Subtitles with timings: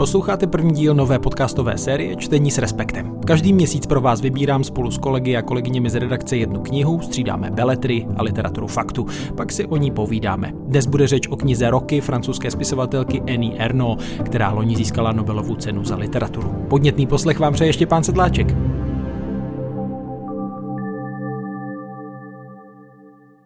[0.00, 3.20] Posloucháte první díl nové podcastové série Čtení s respektem.
[3.26, 7.50] Každý měsíc pro vás vybírám spolu s kolegy a kolegyněmi z redakce jednu knihu, střídáme
[7.50, 10.52] beletry a literaturu faktu, pak si o ní povídáme.
[10.66, 15.84] Dnes bude řeč o knize Roky francouzské spisovatelky Annie Ernaux, která loni získala Nobelovu cenu
[15.84, 16.48] za literaturu.
[16.68, 18.69] Podnětný poslech vám přeje ještě pán Sedláček.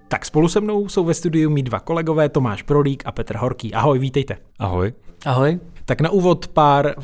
[0.09, 3.75] Tak spolu se mnou jsou ve studiu mý dva kolegové Tomáš Prolík a Petr Horký.
[3.75, 4.37] Ahoj, vítejte.
[4.59, 4.93] Ahoj.
[5.27, 5.59] Ahoj.
[5.85, 6.95] Tak na úvod pár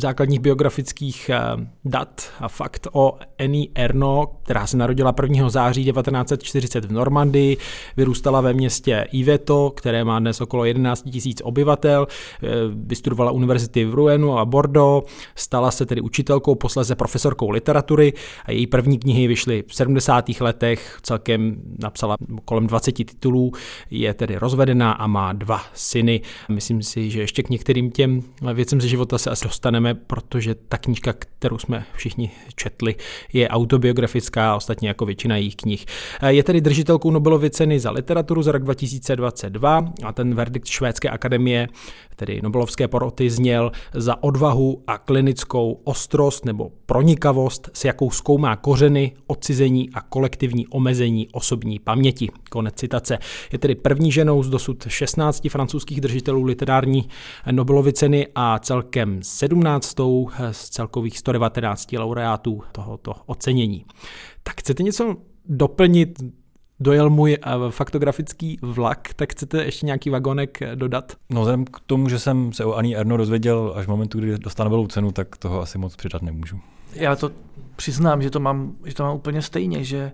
[0.00, 1.40] základních biografických eh,
[1.84, 5.50] dat a fakt o Annie Erno, která se narodila 1.
[5.50, 7.56] září 1940 v Normandii,
[7.96, 12.06] vyrůstala ve městě Iveto, které má dnes okolo 11 000 obyvatel,
[12.42, 18.12] eh, vystudovala univerzity v Rouenu a Bordeaux, stala se tedy učitelkou, posléze profesorkou literatury
[18.44, 20.40] a její první knihy vyšly v 70.
[20.40, 23.52] letech, celkem napsala kolem 20 titulů,
[23.90, 26.20] je tedy rozvedená a má dva syny.
[26.48, 28.22] Myslím si, že ještě k některým těm
[28.54, 32.94] věcem ze života se asi dostaneme dostaneme, protože ta knížka, kterou jsme všichni četli,
[33.32, 35.86] je autobiografická, ostatně jako většina jejich knih.
[36.26, 41.68] Je tedy držitelkou Nobelovy ceny za literaturu za rok 2022 a ten verdikt Švédské akademie,
[42.18, 49.12] tedy Nobelovské poroty, zněl za odvahu a klinickou ostrost nebo pronikavost, s jakou zkoumá kořeny,
[49.26, 52.28] odcizení a kolektivní omezení osobní paměti.
[52.50, 53.18] Konec citace.
[53.52, 57.08] Je tedy první ženou z dosud 16 francouzských držitelů literární
[57.50, 59.96] Nobelovy ceny a celkem 17 15.
[60.52, 63.84] z celkových 119 laureátů tohoto ocenění.
[64.42, 66.22] Tak chcete něco doplnit?
[66.80, 71.12] Dojel můj eh, faktografický vlak, tak chcete ještě nějaký vagonek dodat?
[71.30, 74.38] No vzhledem k tomu, že jsem se o Ani Erno dozvěděl až v momentu, kdy
[74.38, 76.60] dostal Nobelovu cenu, tak toho asi moc přidat nemůžu.
[76.94, 77.30] Já to
[77.76, 80.12] přiznám, že to mám, že to mám úplně stejně, že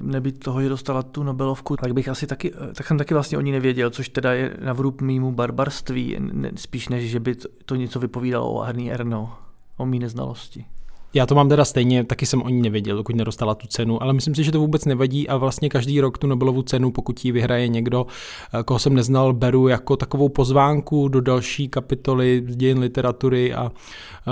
[0.00, 3.40] nebýt toho, že dostala tu Nobelovku, tak bych asi taky, tak jsem taky vlastně o
[3.40, 6.16] ní nevěděl, což teda je na vrub mýmu barbarství,
[6.56, 9.38] spíš než, že by to, to něco vypovídalo o Arnie Erno,
[9.76, 10.64] o mý neznalosti.
[11.14, 14.12] Já to mám teda stejně, taky jsem o ní nevěděl, dokud nedostala tu cenu, ale
[14.12, 17.32] myslím si, že to vůbec nevadí a vlastně každý rok tu Nobelovu cenu, pokud ji
[17.32, 18.06] vyhraje někdo,
[18.54, 23.72] eh, koho jsem neznal, beru jako takovou pozvánku do další kapitoly dějin literatury a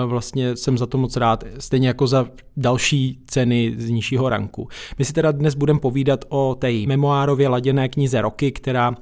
[0.07, 4.69] vlastně jsem za to moc rád, stejně jako za další ceny z nižšího ranku.
[4.99, 8.95] My si teda dnes budeme povídat o té memoárově laděné knize Roky, která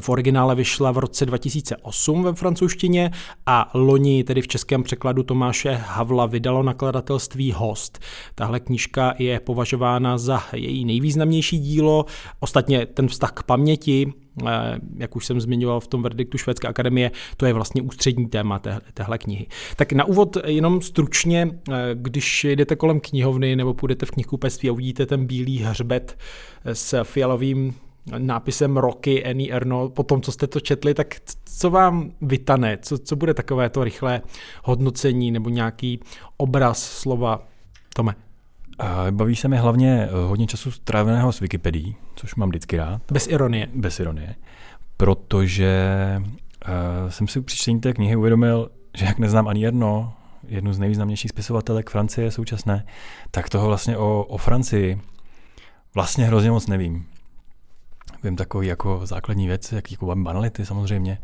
[0.00, 3.10] v originále vyšla v roce 2008 ve francouzštině
[3.46, 7.20] a loni tedy v českém překladu Tomáše Havla vydalo nakladatelství
[7.54, 7.98] Host.
[8.34, 12.04] Tahle knížka je považována za její nejvýznamnější dílo,
[12.40, 14.12] ostatně ten vztah k paměti,
[14.46, 18.60] Eh, jak už jsem zmiňoval v tom verdiktu Švédské akademie, to je vlastně ústřední téma
[18.94, 19.46] téhle knihy.
[19.76, 24.72] Tak na úvod jenom stručně, eh, když jdete kolem knihovny nebo půjdete v knihkupectví a
[24.72, 26.18] uvidíte ten bílý hřbet
[26.64, 27.74] s fialovým
[28.18, 32.78] nápisem Roky, Annie Erno, po tom, co jste to četli, tak co vám vytane?
[32.82, 34.22] Co, co bude takové to rychlé
[34.64, 36.00] hodnocení nebo nějaký
[36.36, 37.46] obraz slova?
[37.94, 38.14] Tome.
[39.10, 43.02] Baví se mi hlavně eh, hodně času stráveného s Wikipedií, což mám vždycky rád.
[43.12, 43.68] Bez ironie.
[43.74, 44.34] Bez ironie.
[44.96, 45.76] Protože
[46.22, 50.12] uh, jsem si při čtení té knihy uvědomil, že jak neznám ani jedno,
[50.48, 52.86] jednu z nejvýznamnějších spisovatelek Francie současné,
[53.30, 55.00] tak toho vlastně o, o Francii
[55.94, 57.06] vlastně hrozně moc nevím.
[58.24, 61.18] Vím takový jako základní věci, jaký jako banality samozřejmě,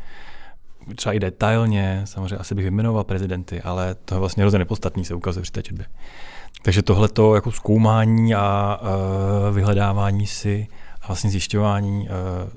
[0.97, 5.15] třeba i detailně, samozřejmě asi bych vyjmenoval prezidenty, ale to je vlastně hrozně nepodstatný, se
[5.15, 5.87] ukazuje při té četbě.
[6.63, 10.67] Takže tohleto jako zkoumání a uh, vyhledávání si
[11.03, 12.51] a vlastně zjišťování, uh,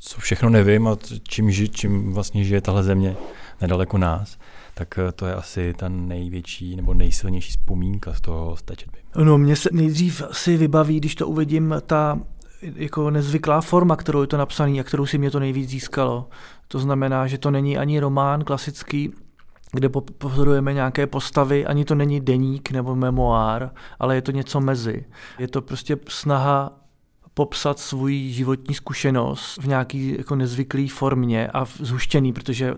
[0.00, 0.96] co všechno nevím a
[1.28, 3.16] čím, ži, čím vlastně žije tahle země
[3.60, 4.38] nedaleko nás,
[4.74, 8.98] tak uh, to je asi ta největší nebo nejsilnější vzpomínka z toho z té četby.
[9.16, 12.18] No, mě se nejdřív si vybaví, když to uvidím, ta
[12.62, 16.28] jako nezvyklá forma, kterou je to napsaný a kterou si mě to nejvíc získalo.
[16.68, 19.12] To znamená, že to není ani román klasický,
[19.72, 25.04] kde pozorujeme nějaké postavy, ani to není deník nebo memoár, ale je to něco mezi.
[25.38, 26.72] Je to prostě snaha
[27.34, 32.74] popsat svůj životní zkušenost v nějaký jako nezvyklý formě a zhuštěný, protože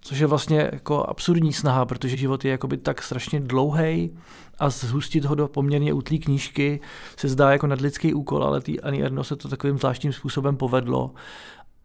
[0.00, 4.16] což je vlastně jako absurdní snaha, protože život je jakoby tak strašně dlouhý
[4.60, 6.80] a zhustit ho do poměrně útlý knížky
[7.16, 11.10] se zdá jako nadlidský úkol, ale tý Ani Erno se to takovým zvláštním způsobem povedlo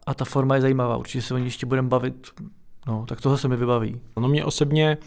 [0.06, 0.96] a ta forma je zajímavá.
[0.96, 2.30] Určitě se o ní ještě budeme bavit
[2.86, 4.00] No, tak toho se mi vybaví.
[4.16, 4.98] No mě osobně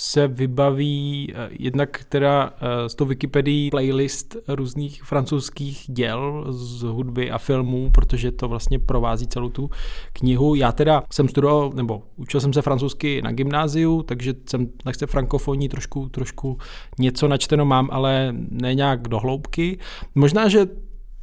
[0.00, 2.52] se vybaví eh, jednak teda
[2.86, 8.78] z eh, toho Wikipedii playlist různých francouzských děl z hudby a filmů, protože to vlastně
[8.78, 9.70] provází celou tu
[10.12, 10.54] knihu.
[10.54, 15.68] Já teda jsem studoval, nebo učil jsem se francouzsky na gymnáziu, takže jsem se frankofonní
[15.68, 16.58] trošku, trošku
[16.98, 19.78] něco načteno mám, ale ne nějak do hloubky.
[20.14, 20.66] Možná, že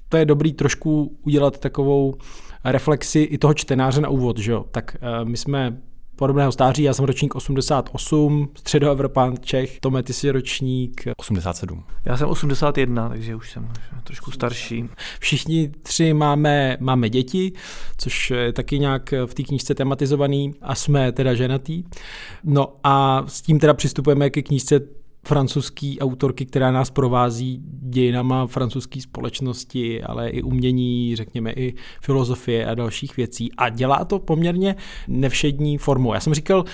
[0.10, 2.16] to je dobrý trošku udělat takovou
[2.63, 4.66] reflexi i toho čtenáře na úvod, že jo?
[4.71, 5.78] Tak uh, my jsme
[6.16, 11.84] podobného stáří, já jsem ročník 88, středoevropán Čech, Tome, ty jsi ročník 87.
[12.06, 13.70] Já jsem 81, takže už jsem
[14.04, 14.90] trošku starší.
[15.20, 17.52] Všichni tři máme, máme děti,
[17.98, 21.84] což je taky nějak v té knížce tematizovaný a jsme teda ženatý.
[22.44, 24.80] No a s tím teda přistupujeme ke knížce
[25.27, 32.75] francouzský autorky, která nás provází dějinama francouzské společnosti, ale i umění, řekněme i filozofie a
[32.75, 33.51] dalších věcí.
[33.57, 34.75] A dělá to poměrně
[35.07, 36.13] nevšední formou.
[36.13, 36.66] Já jsem říkal,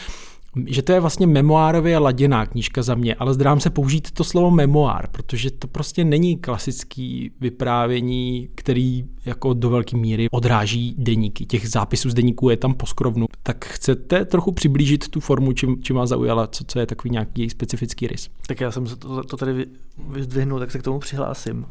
[0.65, 4.51] že to je vlastně memoárově laděná knížka za mě, ale zdrám se použít to slovo
[4.51, 11.45] memoár, protože to prostě není klasický vyprávění, který jako do velké míry odráží deníky.
[11.45, 13.25] Těch zápisů z deníků je tam poskrovnu.
[13.43, 17.41] Tak chcete trochu přiblížit tu formu, čím, čím vás zaujala, co, co je takový nějaký
[17.41, 18.29] její specifický rys?
[18.47, 19.65] Tak já jsem se to, to tady
[20.09, 21.65] vyzdvihnul, tak se k tomu přihlásím.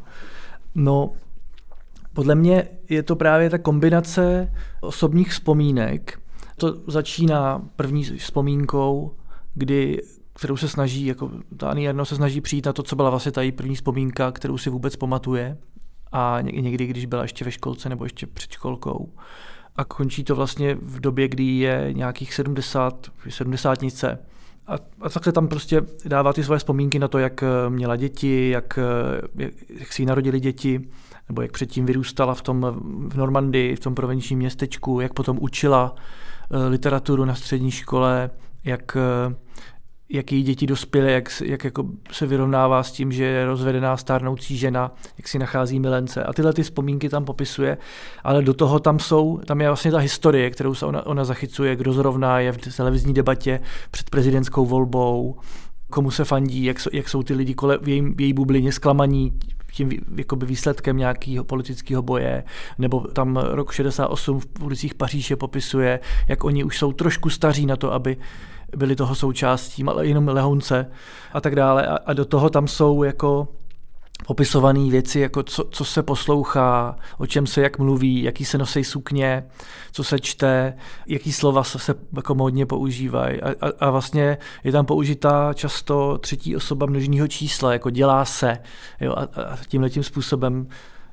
[0.75, 1.11] No,
[2.13, 6.20] podle mě je to právě ta kombinace osobních vzpomínek,
[6.61, 9.15] to začíná první vzpomínkou,
[9.53, 10.01] kdy
[10.33, 13.41] kterou se snaží, jako ta Jarno se snaží přijít na to, co byla vlastně ta
[13.41, 15.57] její první vzpomínka, kterou si vůbec pamatuje
[16.11, 19.13] a někdy, když byla ještě ve školce nebo ještě před školkou.
[19.75, 24.19] A končí to vlastně v době, kdy je nějakých 70, 70 nice.
[24.67, 28.79] A, a takhle tam prostě dává ty svoje vzpomínky na to, jak měla děti, jak,
[29.35, 30.89] jak, jak si jí narodili děti,
[31.29, 32.75] nebo jak předtím vyrůstala v tom
[33.09, 35.99] v Normandii, v tom provinčním městečku, jak potom učila, Eh,
[36.69, 38.29] literaturu na střední škole,
[38.63, 39.35] jak, eh,
[40.09, 44.57] jak její děti dospěly, jak, jak jako se vyrovnává s tím, že je rozvedená stárnoucí
[44.57, 46.23] žena, jak si nachází milence.
[46.23, 47.77] A tyhle ty vzpomínky tam popisuje,
[48.23, 51.75] ale do toho tam jsou, tam je vlastně ta historie, kterou se ona, ona zachycuje,
[51.75, 53.59] kdo zrovna je v televizní debatě
[53.91, 55.35] před prezidentskou volbou,
[55.91, 59.33] komu se fandí, jak, jak jsou ty lidi kole, v, její, v její bublině zklamaní
[59.71, 62.43] tím jakoby výsledkem nějakého politického boje,
[62.77, 67.75] nebo tam rok 68 v ulicích Paříže popisuje, jak oni už jsou trošku staří na
[67.75, 68.17] to, aby
[68.77, 70.85] byli toho součástí, ale jenom lehonce
[71.33, 71.87] a tak dále.
[71.87, 73.47] A, a do toho tam jsou jako
[74.27, 78.83] popisované věci, jako co, co se poslouchá, o čem se jak mluví, jaký se nosí
[78.83, 79.43] sukně,
[79.91, 80.73] co se čte,
[81.07, 83.41] jaký slova se, se jako modně používají.
[83.41, 88.57] A, a, a vlastně je tam použitá často třetí osoba množního čísla, jako dělá se.
[89.01, 90.67] Jo, a, a tímhle tím způsobem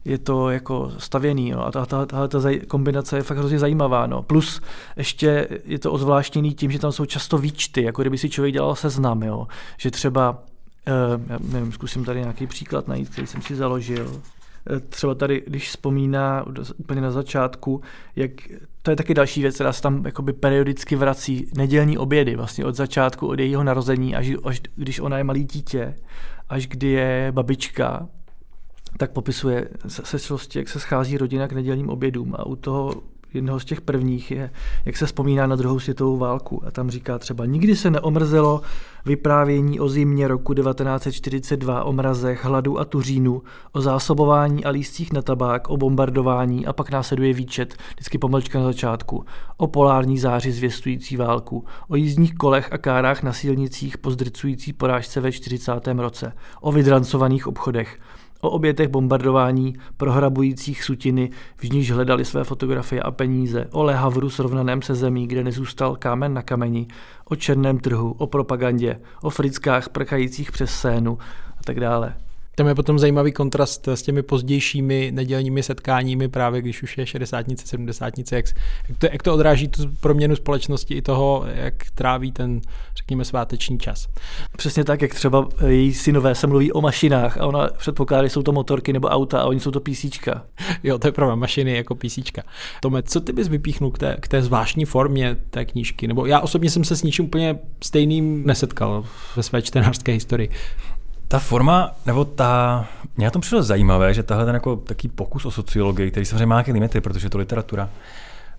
[0.05, 1.50] je to jako stavěný.
[1.50, 1.67] No.
[1.67, 4.06] A ta, ta, ta, ta kombinace je fakt hrozně zajímavá.
[4.06, 4.23] No.
[4.23, 4.61] Plus
[4.97, 8.75] ještě je to ozvláštněný tím, že tam jsou často výčty, jako kdyby si člověk dělal
[8.75, 9.47] seznam, jo.
[9.79, 10.43] že třeba
[11.29, 14.23] já nevím, zkusím tady nějaký příklad najít, který jsem si založil.
[14.70, 16.44] Eh, třeba tady, když vzpomíná
[16.76, 17.81] úplně na začátku,
[18.17, 18.31] jak
[18.82, 22.75] to je taky další věc, která se tam jakoby periodicky vrací, nedělní obědy, vlastně od
[22.75, 25.94] začátku, od jejího narození, až, až když ona je malý dítě,
[26.49, 28.08] až kdy je babička,
[28.96, 32.94] tak popisuje se, se jak se schází rodina k nedělním obědům a u toho
[33.38, 34.50] jednoho z těch prvních je,
[34.85, 36.62] jak se vzpomíná na druhou světovou válku.
[36.67, 38.61] A tam říká třeba, nikdy se neomrzelo
[39.06, 43.43] vyprávění o zimě roku 1942, o mrazech, hladu a tuřínu,
[43.73, 48.64] o zásobování a lístcích na tabák, o bombardování a pak následuje výčet, vždycky pomlčka na
[48.64, 49.25] začátku,
[49.56, 55.20] o polární záři zvěstující válku, o jízdních kolech a kárách na silnicích po zdrcující porážce
[55.20, 55.73] ve 40.
[55.96, 57.99] roce, o vydrancovaných obchodech,
[58.40, 64.82] o obětech bombardování prohrabujících sutiny, v níž hledali své fotografie a peníze, o lehavru srovnaném
[64.82, 66.87] se zemí, kde nezůstal kámen na kameni,
[67.25, 71.18] o černém trhu, o propagandě, o frickách prchajících přes scénu
[71.59, 72.14] a tak dále.
[72.59, 77.47] Tam je potom zajímavý kontrast s těmi pozdějšími nedělními setkáními, právě když už je 60
[77.65, 78.45] 70 jak,
[78.88, 82.61] jak, to, jak to odráží tu proměnu společnosti i toho, jak tráví ten,
[82.97, 84.09] řekněme, sváteční čas.
[84.57, 88.43] Přesně tak, jak třeba její synové se mluví o mašinách a ona předpokládá, že jsou
[88.43, 90.45] to motorky nebo auta a oni jsou to písíčka.
[90.83, 92.43] Jo, to je pravda, mašiny jako písíčka.
[92.83, 96.09] Tome, co ty bys vypíchnul k té, k té zvláštní formě té knížky?
[96.09, 99.05] Nebo já osobně jsem se s ničím úplně stejným nesetkal
[99.37, 100.50] ve své čtenářské historii.
[101.28, 105.44] Ta forma, nebo ta, mě na tom přišlo zajímavé, že tahle ten jako taký pokus
[105.44, 107.90] o sociologii, který samozřejmě má nějaké limity, protože to literatura,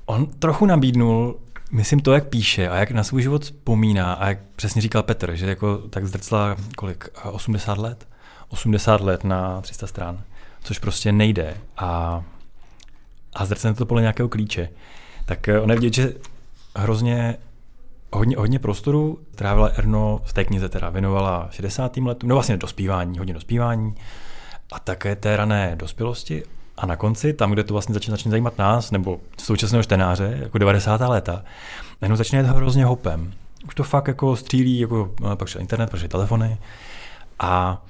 [0.06, 1.40] on trochu nabídnul,
[1.72, 5.36] myslím to, jak píše a jak na svůj život vzpomíná a jak přesně říkal Petr,
[5.36, 8.08] že jako tak zdrcla kolik, 80 let?
[8.50, 10.24] 80 let na 300 stran,
[10.64, 12.24] což prostě nejde a,
[13.34, 14.70] a zrcne to podle nějakého klíče.
[15.26, 16.14] Tak eh, on je vidět, že
[16.76, 17.38] hrozně
[18.12, 21.98] hodně, hodně prostoru trávila Erno v té knize teda věnovala 60.
[21.98, 23.96] letům, no vlastně dospívání, hodně dospívání
[24.72, 26.44] a také té rané dospělosti
[26.78, 30.58] a na konci, tam, kde to vlastně začne, začne zajímat nás, nebo současného čtenáře, jako
[30.58, 31.02] 90.
[31.02, 31.44] léta,
[32.02, 33.34] najednou začne to hrozně hopem.
[33.68, 36.58] Už to fakt jako střílí, jako no, pak šel internet, pak telefony.
[37.40, 37.84] A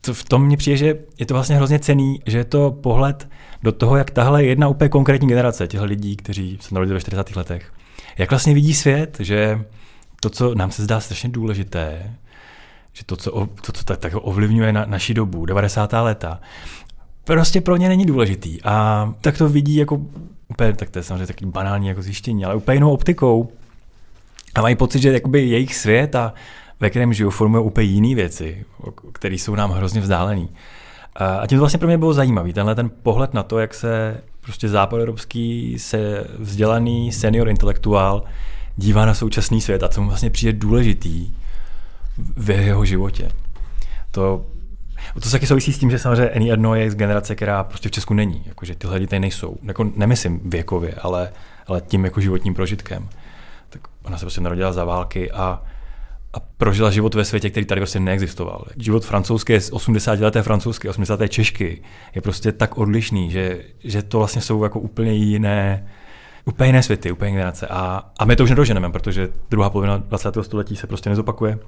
[0.00, 3.28] to, v tom mně přijde, že je to vlastně hrozně cený, že je to pohled
[3.62, 7.36] do toho, jak tahle jedna úplně konkrétní generace těch lidí, kteří se narodili ve 40.
[7.36, 7.72] letech,
[8.18, 9.64] jak vlastně vidí svět, že
[10.20, 12.14] to, co nám se zdá strašně důležité,
[12.92, 15.92] že to, co, to, co tak, tak ovlivňuje na, naši dobu, 90.
[15.92, 16.40] léta,
[17.24, 18.62] prostě pro ně není důležitý.
[18.62, 20.00] A tak to vidí jako
[20.48, 23.52] úplně, tak to je samozřejmě taky banální jako zjištění, ale úplně jinou optikou.
[24.54, 26.34] A mají pocit, že jakoby jejich svět a
[26.80, 28.64] ve kterém žijou, formují úplně jiné věci,
[29.12, 30.46] které jsou nám hrozně vzdálené.
[31.40, 34.22] A tím to vlastně pro mě bylo zajímavý, tenhle ten pohled na to, jak se
[34.40, 38.22] prostě západoevropský se vzdělaný senior intelektuál
[38.76, 41.30] dívá na současný svět a co mu vlastně přijde důležitý
[42.36, 43.30] v jeho životě.
[44.10, 44.46] To,
[45.14, 47.88] to se taky souvisí s tím, že samozřejmě Eni Erno je z generace, která prostě
[47.88, 48.42] v Česku není.
[48.46, 49.56] Jakože tyhle lidi tady nejsou.
[49.62, 51.32] Jako, nemyslím věkově, ale,
[51.66, 53.08] ale tím jako životním prožitkem.
[53.70, 55.62] Tak ona se prostě narodila za války a
[56.32, 58.64] a prožila život ve světě, který tady prostě neexistoval.
[58.76, 61.28] Život francouzský, 80 leté francouzské, 80.
[61.28, 61.82] češky
[62.14, 65.88] je prostě tak odlišný, že, že to vlastně jsou jako úplně jiné,
[66.44, 67.66] úplně jiné světy, úplně jiné generace.
[67.66, 70.34] A, a my to už nedoženeme, protože druhá polovina 20.
[70.42, 71.58] století se prostě nezopakuje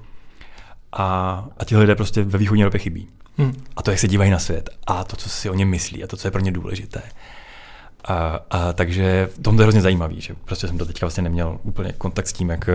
[0.92, 3.08] a, a ti lidé prostě ve východní Evropě chybí.
[3.38, 3.52] Hmm.
[3.76, 6.06] A to, jak se dívají na svět a to, co si o něm myslí a
[6.06, 7.02] to, co je pro ně důležité.
[8.04, 11.92] A, a takže to je hrozně zajímavý, že prostě jsem to teďka vlastně neměl úplně
[11.92, 12.68] kontakt s tím, jak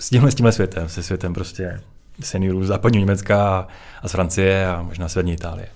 [0.00, 1.80] s tímhle, s tímhle světem, se světem prostě
[2.20, 3.68] seniorů z západního Německa
[4.02, 5.68] a z Francie a možná severní Itálie.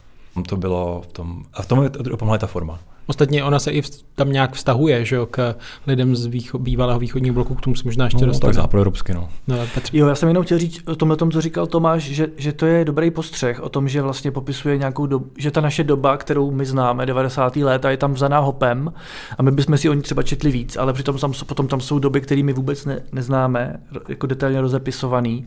[0.48, 2.78] To bylo v tom, a v tom je pomohla ta forma.
[3.06, 3.82] Ostatně ona se i
[4.14, 5.54] tam nějak vztahuje že jo, k
[5.86, 8.52] lidem z výcho, bývalého východního bloku, k tomu se možná ještě no, dostane.
[8.52, 9.28] Tak západoevropsky, no.
[9.46, 9.96] no Petr.
[9.96, 12.66] Jo, já jsem jenom chtěl říct o tomhle tom, co říkal Tomáš, že, že to
[12.66, 16.50] je dobrý postřeh o tom, že vlastně popisuje nějakou dobu, že ta naše doba, kterou
[16.50, 17.56] my známe, 90.
[17.56, 18.92] léta, je tam vzaná hopem
[19.38, 21.98] a my bychom si o ní třeba četli víc, ale přitom tam, potom tam jsou
[21.98, 25.44] doby, které my vůbec ne, neznáme, jako detailně rozepisovaný.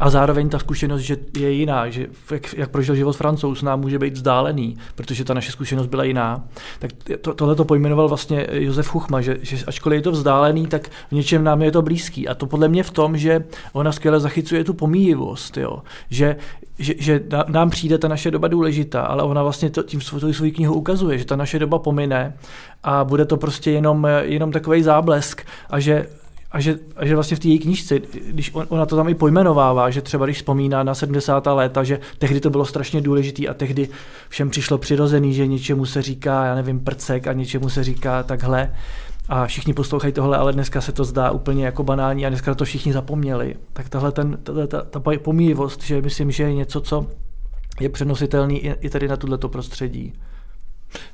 [0.00, 3.98] A zároveň ta zkušenost, že je jiná, že jak, jak prožil život francouz, nám může
[3.98, 6.44] být vzdálený, protože ta naše zkušenost byla jiná.
[6.78, 6.90] Tak
[7.20, 11.12] to, tohle to pojmenoval vlastně Josef Chuchma, že, že ačkoliv je to vzdálený, tak v
[11.12, 12.28] něčem nám je to blízký.
[12.28, 15.82] A to podle mě v tom, že ona skvěle zachycuje tu pomíjivost, jo?
[16.10, 16.36] Že,
[16.78, 20.50] že, že nám přijde ta naše doba důležitá, ale ona vlastně to, tím svou, svou
[20.50, 22.34] knihu ukazuje, že ta naše doba pomine
[22.82, 26.06] a bude to prostě jenom, jenom takový záblesk a že
[26.50, 29.14] a že, a že vlastně v té její knížce, když on, ona to tam i
[29.14, 31.46] pojmenovává, že třeba když vzpomíná na 70.
[31.46, 33.88] léta, že tehdy to bylo strašně důležité a tehdy
[34.28, 38.74] všem přišlo přirozený, že něčemu se říká, já nevím, prcek a něčemu se říká takhle.
[39.28, 42.64] A všichni poslouchají tohle, ale dneska se to zdá úplně jako banální a dneska to
[42.64, 43.54] všichni zapomněli.
[43.72, 47.06] Tak tahle ten, tahle, ta, ta pomíjivost, že myslím, že je něco, co
[47.80, 50.12] je přenositelný i, i tady na tuto prostředí.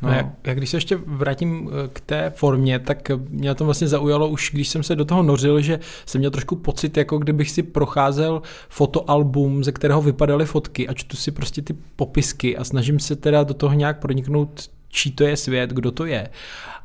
[0.03, 0.09] No.
[0.09, 0.15] no.
[0.15, 4.29] Jak, jak když se ještě vrátím eh, k té formě, tak mě to vlastně zaujalo
[4.29, 7.63] už, když jsem se do toho nořil, že jsem měl trošku pocit, jako kdybych si
[7.63, 13.17] procházel fotoalbum, ze kterého vypadaly fotky a čtu si prostě ty popisky a snažím se
[13.17, 16.29] teda do toho nějak proniknout, čí to je svět, kdo to je.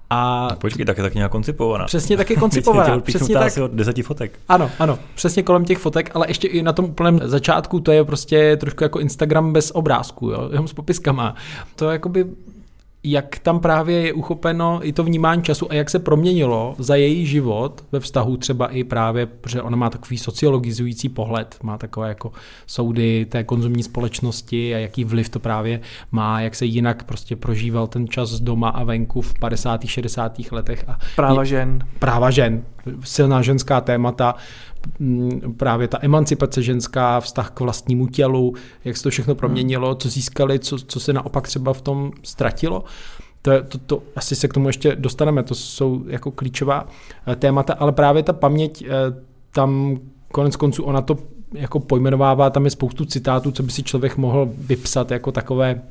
[0.10, 1.86] A no počkej, tak je tak nějak koncipovaná.
[1.86, 3.00] Přesně tak je koncipovaná.
[3.00, 3.48] přesně tak.
[3.48, 4.39] asi od deseti fotek.
[4.48, 8.03] Ano, ano, přesně kolem těch fotek, ale ještě i na tom úplném začátku to je
[8.03, 11.36] prostě trošku jako Instagram bez obrázku, jo, jenom s popiskama.
[11.75, 12.25] To jakoby
[13.03, 17.25] jak tam právě je uchopeno i to vnímání času a jak se proměnilo za její
[17.25, 22.32] život ve vztahu třeba i právě, protože ona má takový sociologizující pohled, má takové jako
[22.68, 27.88] soudy té konzumní společnosti a jaký vliv to právě má, jak se jinak prostě prožíval
[27.88, 29.86] ten čas doma a venku v 50.
[29.86, 30.39] 60.
[30.51, 30.86] letech.
[30.88, 31.79] A práva žen.
[32.00, 32.63] Práva žen,
[33.03, 34.36] silná ženská témata,
[35.58, 38.54] právě ta emancipace ženská, vztah k vlastnímu tělu,
[38.86, 42.84] jak se to všechno proměnilo, co získali, co, co se naopak třeba v tom ztratilo.
[43.42, 46.88] To, to, to, asi se k tomu ještě dostaneme, to jsou jako klíčová
[47.28, 48.90] eh, témata, ale právě ta paměť, eh,
[49.52, 50.00] tam
[50.32, 51.18] konec konců ona to
[51.54, 55.82] jako pojmenovává, tam je spoustu citátů, co by si člověk mohl vypsat jako takové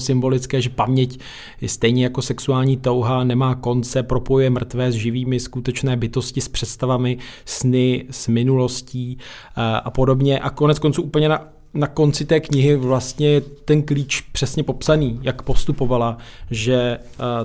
[0.00, 1.20] symbolické, že paměť
[1.60, 7.18] je stejně jako sexuální touha, nemá konce, propojuje mrtvé s živými skutečné bytosti s představami,
[7.44, 10.38] sny, s minulostí eh, a podobně.
[10.38, 15.42] A konec konců úplně na na konci té knihy vlastně ten klíč přesně popsaný, jak
[15.42, 16.16] postupovala,
[16.50, 16.98] že,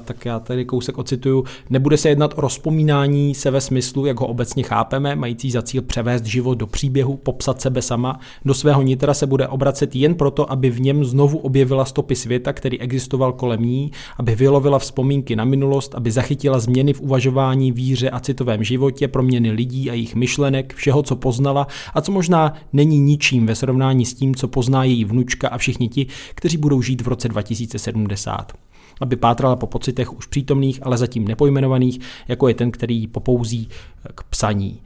[0.05, 4.27] tak já tady kousek ocituju, nebude se jednat o rozpomínání se ve smyslu, jak ho
[4.27, 9.13] obecně chápeme, mající za cíl převést život do příběhu, popsat sebe sama, do svého nitra
[9.13, 13.61] se bude obracet jen proto, aby v něm znovu objevila stopy světa, který existoval kolem
[13.61, 19.07] ní, aby vylovila vzpomínky na minulost, aby zachytila změny v uvažování, víře a citovém životě,
[19.07, 24.05] proměny lidí a jejich myšlenek, všeho, co poznala a co možná není ničím ve srovnání
[24.05, 28.53] s tím, co pozná její vnučka a všichni ti, kteří budou žít v roce 2070
[29.01, 33.69] aby pátrala po pocitech už přítomných, ale zatím nepojmenovaných, jako je ten, který ji popouzí
[34.15, 34.81] k psaní.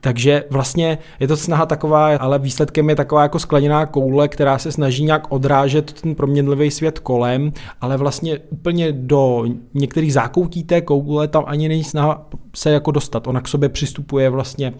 [0.00, 4.72] Takže vlastně je to snaha taková, ale výsledkem je taková jako skleněná koule, která se
[4.72, 11.28] snaží nějak odrážet ten proměnlivý svět kolem, ale vlastně úplně do některých zákoutí té koule
[11.28, 13.26] tam ani není snaha se jako dostat.
[13.26, 14.74] Ona k sobě přistupuje vlastně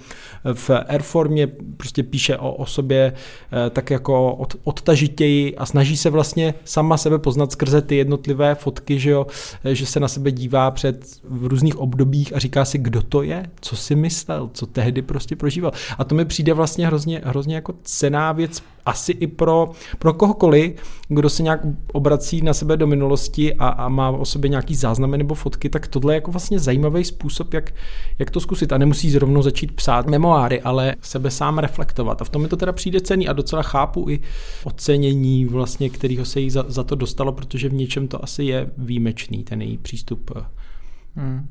[0.52, 1.46] v Airformě,
[1.76, 6.96] prostě píše o, o sobě eh, tak jako od, odtažitěji a snaží se vlastně sama
[6.96, 9.26] sebe poznat skrze ty jednotlivé fotky, že, jo,
[9.64, 13.22] eh, že se na sebe dívá před v různých obdobích a říká si, kdo to
[13.22, 15.72] je, co si myslel, co tehdy prostě prožíval.
[15.98, 20.72] A to mi přijde vlastně hrozně, hrozně jako cená věc asi i pro, pro kohokoliv,
[21.08, 21.60] kdo se nějak
[21.92, 25.86] obrací na sebe do minulosti a, a má o sobě nějaký záznamy nebo fotky, tak
[25.86, 27.74] tohle je jako vlastně zajímavý způsob, jak,
[28.18, 28.72] jak to zkusit.
[28.72, 32.22] A nemusí zrovna začít psát memoáry, ale sebe sám reflektovat.
[32.22, 34.20] A v tom mi to teda přijde cený a docela chápu i
[34.64, 38.70] ocenění, vlastně, kterého se jí za, za to dostalo, protože v něčem to asi je
[38.78, 40.30] výjimečný, ten její přístup.
[41.16, 41.48] Hmm.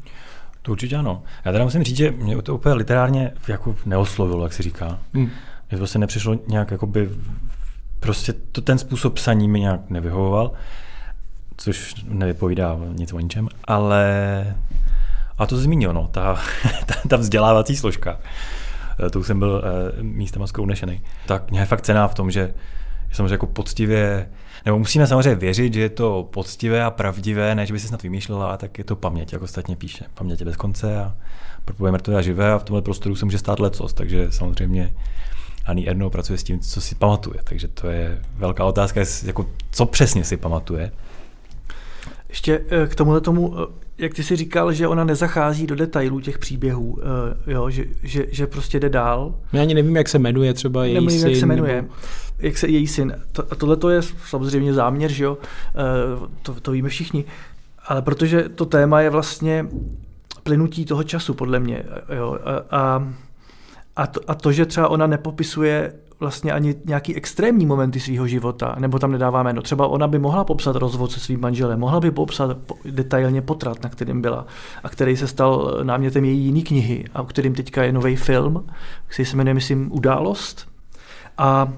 [0.67, 1.23] To určitě ano.
[1.45, 4.99] Já teda musím říct, že mě to úplně literárně jako neoslovilo, jak se říká.
[5.13, 5.29] Hmm.
[5.69, 7.09] Mně to se nepřišlo nějak jakoby,
[7.99, 10.51] prostě to, ten způsob psaní mi nějak nevyhovoval,
[11.57, 14.55] což nevypovídá nic o ničem, ale
[15.37, 16.39] a to zmínil, no, ta,
[16.85, 18.19] ta, ta vzdělávací složka,
[19.05, 22.53] eh, to jsem byl eh, místem unešený, tak mě je fakt cená v tom, že
[23.11, 24.29] samozřejmě jako poctivě,
[24.65, 28.57] nebo musíme samozřejmě věřit, že je to poctivé a pravdivé, než by si snad vymýšlela,
[28.57, 30.05] tak je to paměť, jak ostatně píše.
[30.13, 31.15] Paměť je bez konce a
[31.65, 34.93] propojuje mrtvé a živé a v tomhle prostoru se může stát lecos, takže samozřejmě
[35.65, 37.39] ani Erno pracuje s tím, co si pamatuje.
[37.43, 40.91] Takže to je velká otázka, jako, co přesně si pamatuje.
[42.29, 46.19] Ještě eh, k tomuhle tomu, eh, jak ty si říkal, že ona nezachází do detailů
[46.19, 46.99] těch příběhů,
[47.47, 49.35] eh, jo, že, že, že prostě jde dál.
[49.53, 51.29] Já ani nevím, jak se jmenuje třeba její nevím, syn.
[51.29, 51.93] jak se jmenuje, nebo...
[52.39, 53.13] jak se její syn.
[53.31, 55.37] To, a tohle to je samozřejmě záměr, že jo,
[56.41, 57.25] to, to víme všichni.
[57.87, 59.67] Ale protože to téma je vlastně
[60.43, 61.83] plynutí toho času, podle mě.
[62.17, 63.13] Jo, a, a
[63.97, 68.75] a to, a to, že třeba ona nepopisuje vlastně ani nějaký extrémní momenty svého života,
[68.79, 69.61] nebo tam nedává jméno.
[69.61, 73.89] Třeba ona by mohla popsat rozvod se svým manželem, mohla by popsat detailně potrat, na
[73.89, 74.45] kterým byla
[74.83, 78.65] a který se stal námětem její jiný knihy a o kterým teďka je nový film,
[79.07, 80.67] který se jmenuje, myslím, Událost.
[81.37, 81.73] A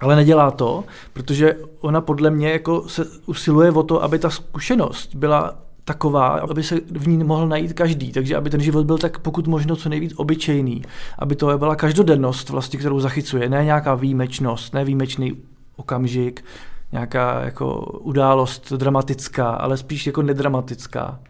[0.00, 5.14] ale nedělá to, protože ona podle mě jako se usiluje o to, aby ta zkušenost
[5.14, 9.18] byla taková, aby se v ní mohl najít každý, takže aby ten život byl tak
[9.18, 10.82] pokud možno co nejvíc obyčejný,
[11.18, 15.32] aby to byla každodennost, vlastně, kterou zachycuje, ne nějaká výjimečnost, ne výjimečný
[15.76, 16.44] okamžik,
[16.92, 21.20] nějaká jako událost dramatická, ale spíš jako nedramatická.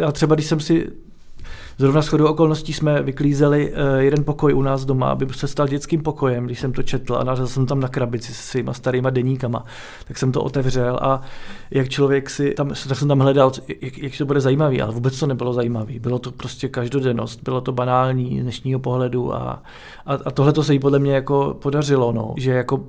[0.00, 0.92] No a třeba když jsem si
[1.78, 5.68] Zrovna s chodou okolností jsme vyklízeli eh, jeden pokoj u nás doma, aby se stal
[5.68, 9.10] dětským pokojem, když jsem to četl a narazil jsem tam na krabici se svýma starýma
[9.10, 9.64] deníkama.
[10.08, 11.20] Tak jsem to otevřel a
[11.70, 15.18] jak člověk si tam, tak jsem tam hledal, jak, jak to bude zajímavý, ale vůbec
[15.18, 15.98] to nebylo zajímavý.
[15.98, 19.62] Bylo to prostě každodennost, bylo to banální dnešního pohledu a,
[20.06, 22.84] a, a tohle to se jí podle mě jako podařilo, no, že jako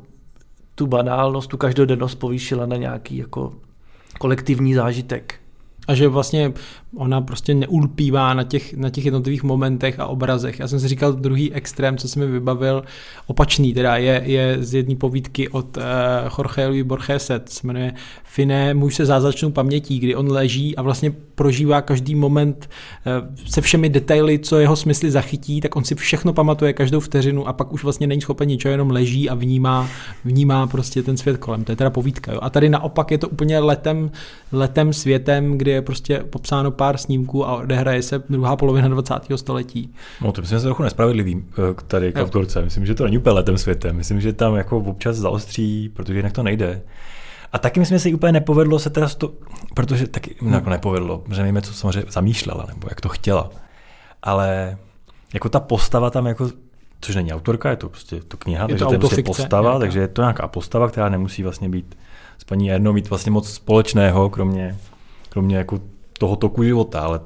[0.75, 3.53] tu banálnost, tu každodennost povýšila na nějaký jako
[4.19, 5.35] kolektivní zážitek.
[5.87, 6.53] A že vlastně
[6.95, 10.59] ona prostě neulpívá na těch, na těch jednotlivých momentech a obrazech.
[10.59, 12.83] Já jsem si říkal druhý extrém, co jsem mi vybavil,
[13.27, 15.83] opačný teda, je, je z jedné povídky od uh,
[16.37, 21.11] Jorge Luis Borgese, se jmenuje Finé, muž se zázračnou pamětí, kdy on leží a vlastně
[21.35, 22.69] prožívá každý moment
[23.05, 27.47] uh, se všemi detaily, co jeho smysly zachytí, tak on si všechno pamatuje každou vteřinu
[27.47, 29.89] a pak už vlastně není schopen ničeho, jenom leží a vnímá,
[30.25, 31.63] vnímá prostě ten svět kolem.
[31.63, 32.33] To je teda povídka.
[32.33, 32.39] Jo.
[32.41, 34.11] A tady naopak je to úplně letem,
[34.51, 39.13] letem světem, kdy je prostě popsáno pár snímků a odehraje se druhá polovina 20.
[39.35, 39.93] století.
[40.21, 42.61] No to myslím, že trochu nespravedlivý eh, tady k autorce.
[42.61, 43.95] Myslím, že to není úplně letem světem.
[43.95, 46.81] Myslím, že tam jako občas zaostří, protože jinak to nejde.
[47.53, 49.33] A taky myslím, že se jí úplně nepovedlo se teda to,
[49.73, 50.53] protože taky hmm.
[50.53, 53.49] jako nepovedlo, že nevíme, co samozřejmě zamýšlela, nebo jak to chtěla.
[54.23, 54.77] Ale
[55.33, 56.49] jako ta postava tam jako
[57.01, 59.61] což není autorka, je to prostě to kniha, je takže to, to je prostě postava,
[59.61, 59.79] nějaká.
[59.79, 61.97] takže je to nějaká postava, která nemusí vlastně být
[62.37, 64.77] s paní Ernou mít vlastně moc společného, kromě
[65.35, 65.79] kromě jako
[66.17, 67.19] toho toku života, ale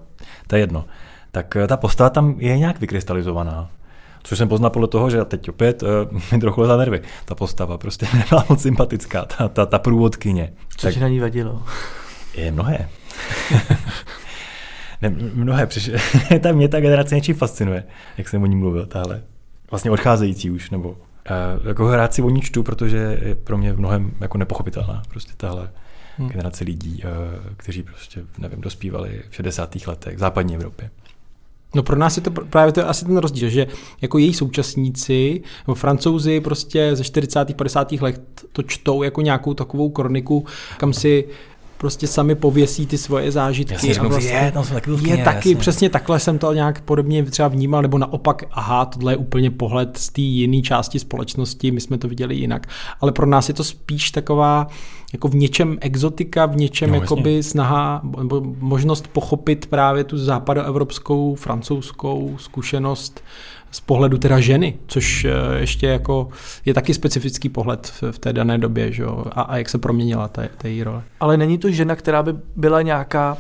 [0.47, 0.85] to je jedno.
[1.31, 3.69] Tak eh, ta postava tam je nějak vykrystalizovaná.
[4.23, 5.89] Což jsem poznal podle toho, že teď opět uh,
[6.31, 7.01] mi trochu za nervy.
[7.25, 10.53] Ta postava prostě nebyla moc sympatická, ta, ta, ta průvodkyně.
[10.77, 11.63] Co tak, ti na ní vadilo?
[12.33, 12.89] Je mnohé.
[15.01, 15.93] ne, mnohé, přišlo.
[16.41, 17.83] ta mě ta generace něčím fascinuje,
[18.17, 19.21] jak jsem o ní mluvil, tahle.
[19.71, 20.97] Vlastně odcházející už, nebo uh,
[21.67, 25.31] jako hrát si o ní čtu, protože je pro mě v mnohem jako nepochopitelná, prostě
[25.37, 25.69] tahle
[26.19, 26.29] hmm.
[26.29, 27.09] generace lidí, eh,
[27.57, 29.75] kteří prostě, nevím, dospívali v 60.
[29.87, 30.89] letech v západní Evropě.
[31.75, 33.67] No pro nás je to právě to je asi ten rozdíl, že
[34.01, 37.53] jako její současníci, nebo francouzi prostě ze 40.
[37.55, 37.91] 50.
[37.91, 40.45] let to čtou jako nějakou takovou kroniku,
[40.77, 41.27] kam si
[41.79, 43.73] prostě sami pověsí ty svoje zážitky.
[43.73, 47.23] Jasně, a vlastně je, tam jsou taky je taky, přesně takhle jsem to nějak podobně
[47.23, 51.81] třeba vnímal, nebo naopak, aha, tohle je úplně pohled z té jiné části společnosti, my
[51.81, 52.67] jsme to viděli jinak.
[53.01, 54.67] Ale pro nás je to spíš taková
[55.13, 57.03] jako v něčem exotika, v něčem No, no, jasně.
[57.03, 63.23] jakoby snaha, nebo možnost pochopit právě tu západoevropskou, francouzskou zkušenost
[63.71, 66.29] z pohledu teda ženy, což eh, ještě jako
[66.65, 70.27] je taky specifický pohled v, té dané době, že jo, a, a jak se proměnila
[70.27, 71.01] ta, ta její role.
[71.19, 73.39] Ale není to žena, která by byla nějaká uh,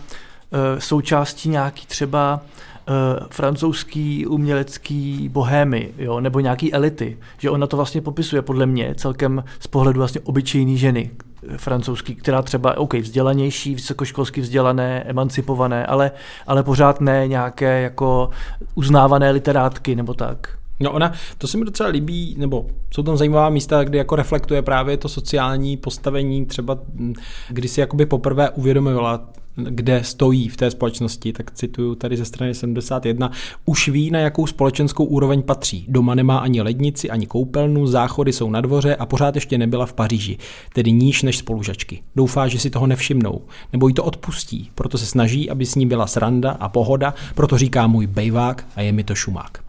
[0.79, 2.41] součástí nějaký třeba
[2.89, 8.95] uh, francouzský umělecký bohémy, jo, nebo nějaký elity, že ona to vlastně popisuje podle mě
[8.95, 15.85] celkem z pohledu vlastně obyčejný ženy eh, francouzský, která třeba, OK, vzdělanější, vysokoškolsky vzdělané, emancipované,
[15.85, 16.11] ale,
[16.47, 18.29] ale pořád ne nějaké jako
[18.75, 20.58] uznávané literátky nebo tak.
[20.79, 24.61] No ona, to se mi docela líbí, nebo jsou tam zajímavá místa, kde jako reflektuje
[24.61, 27.13] právě to sociální postavení, třeba hm,
[27.49, 32.53] kdy si jakoby poprvé uvědomila, kde stojí v té společnosti, tak cituju tady ze strany
[32.53, 33.31] 71,
[33.65, 35.85] už ví, na jakou společenskou úroveň patří.
[35.87, 39.93] Doma nemá ani lednici, ani koupelnu, záchody jsou na dvoře a pořád ještě nebyla v
[39.93, 40.37] Paříži,
[40.73, 42.03] tedy níž než spolužačky.
[42.15, 43.41] Doufá, že si toho nevšimnou,
[43.73, 47.57] nebo jí to odpustí, proto se snaží, aby s ní byla sranda a pohoda, proto
[47.57, 49.68] říká můj bejvák a je mi to šumák.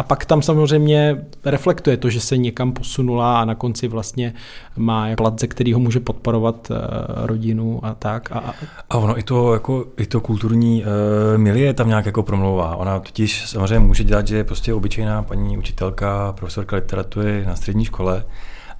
[0.00, 4.32] A pak tam samozřejmě reflektuje to, že se někam posunula a na konci vlastně
[4.76, 6.76] má jako plat, ze kterého může podporovat uh,
[7.26, 8.32] rodinu a tak.
[8.32, 8.54] A,
[8.90, 12.76] a, ono i to, jako, i to kulturní uh, milie tam nějak jako promlouvá.
[12.76, 17.84] Ona totiž samozřejmě může dělat, že je prostě obyčejná paní učitelka, profesorka literatury na střední
[17.84, 18.24] škole,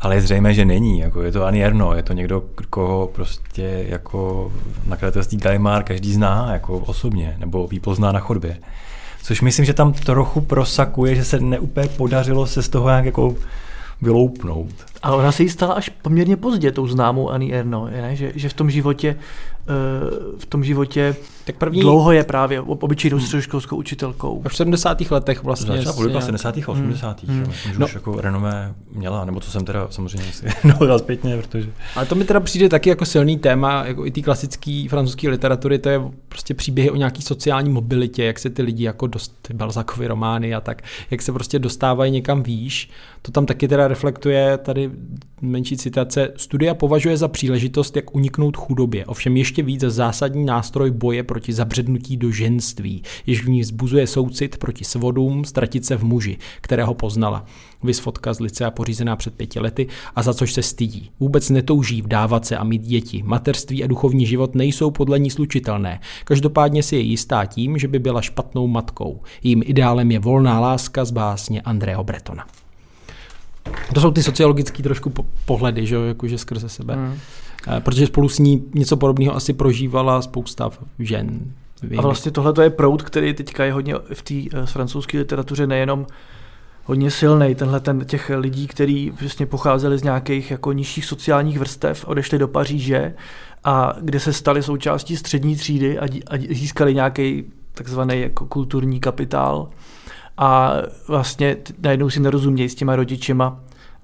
[0.01, 0.99] ale je zřejmé, že není.
[0.99, 4.53] Jako je to Ani Erno, je to někdo, koho prostě jako
[4.87, 8.57] nakladatelství Gallimard každý zná jako osobně, nebo ví pozná na chodbě.
[9.23, 13.37] Což myslím, že tam trochu prosakuje, že se neúplně podařilo se z toho nějak jako
[14.03, 14.75] vyloupnout.
[15.03, 17.89] Ale ona se jí stala až poměrně pozdě tou známou Annie Erno?
[18.11, 19.17] Že, že v tom životě
[20.39, 24.43] v tom životě tak první, dlouho je právě obyčejnou středoškolskou učitelkou.
[24.49, 25.11] v 70.
[25.11, 25.67] letech vlastně.
[25.77, 26.57] Začala nějak- 70.
[26.69, 27.23] a 80.
[27.25, 27.41] Hmm.
[27.41, 27.87] Myslím, že No.
[27.87, 31.69] už jako renomé měla, nebo co jsem teda samozřejmě si dohledal zpětně, protože...
[31.97, 35.79] Ale to mi teda přijde taky jako silný téma, jako i té klasické francouzské literatury,
[35.79, 39.55] to je prostě příběhy o nějaký sociální mobilitě, jak se ty lidi jako dost, ty
[39.55, 42.91] Balzakovy romány a tak, jak se prostě dostávají někam výš.
[43.23, 44.91] To tam taky teda reflektuje tady
[45.41, 46.33] menší citace.
[46.37, 51.53] Studia považuje za příležitost, jak uniknout chudobě, ovšem ještě víc za zásadní nástroj boje proti
[51.53, 56.95] zabřednutí do ženství, jež v ní vzbuzuje soucit proti svodům, ztratit se v muži, kterého
[56.95, 57.45] poznala.
[57.83, 61.11] Vys fotka z licea pořízená před pěti lety a za což se stydí.
[61.21, 63.23] Vůbec netouží vdávat se a mít děti.
[63.23, 66.01] Materství a duchovní život nejsou podle ní slučitelné.
[66.25, 69.21] Každopádně si je jistá tím, že by byla špatnou matkou.
[69.43, 72.47] Jím ideálem je volná láska z básně Andreho Bretona.
[73.95, 76.95] To jsou ty sociologické trošku po- pohledy, že jo, jakože skrze sebe.
[76.95, 77.15] Hmm.
[77.69, 81.41] Eh, Protože spolu s ní něco podobného asi prožívala spousta žen.
[81.99, 86.07] A vlastně tohle je proud, který teďka je hodně v té eh, francouzské literatuře nejenom
[86.85, 92.05] hodně silný, tenhle ten těch lidí, kteří vlastně pocházeli z nějakých jako nižších sociálních vrstev,
[92.09, 93.15] odešli do Paříže
[93.65, 97.45] a kde se stali součástí střední třídy a, dí- a získali nějaký
[97.75, 99.69] takzvaný jako kulturní kapitál
[100.41, 100.75] a
[101.09, 103.61] vlastně najednou si nerozumějí s těma rodičima,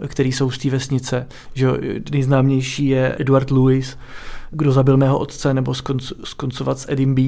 [0.06, 1.26] který jsou z té vesnice.
[1.54, 1.68] Že
[2.10, 3.98] nejznámější je Edward Lewis,
[4.50, 7.22] kdo zabil mého otce, nebo skonc, skoncovat s Edim B.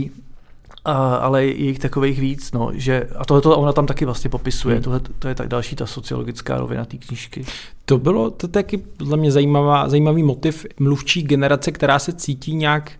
[0.84, 4.74] A, ale je jich takových víc, no, že, a tohle ona tam taky vlastně popisuje,
[4.74, 4.84] Hmm.
[4.84, 7.44] tohle, to je tak další ta sociologická rovina té knížky.
[7.84, 12.92] To bylo to taky podle mě zajímavá, zajímavý motiv mluvčí generace, která se cítí nějak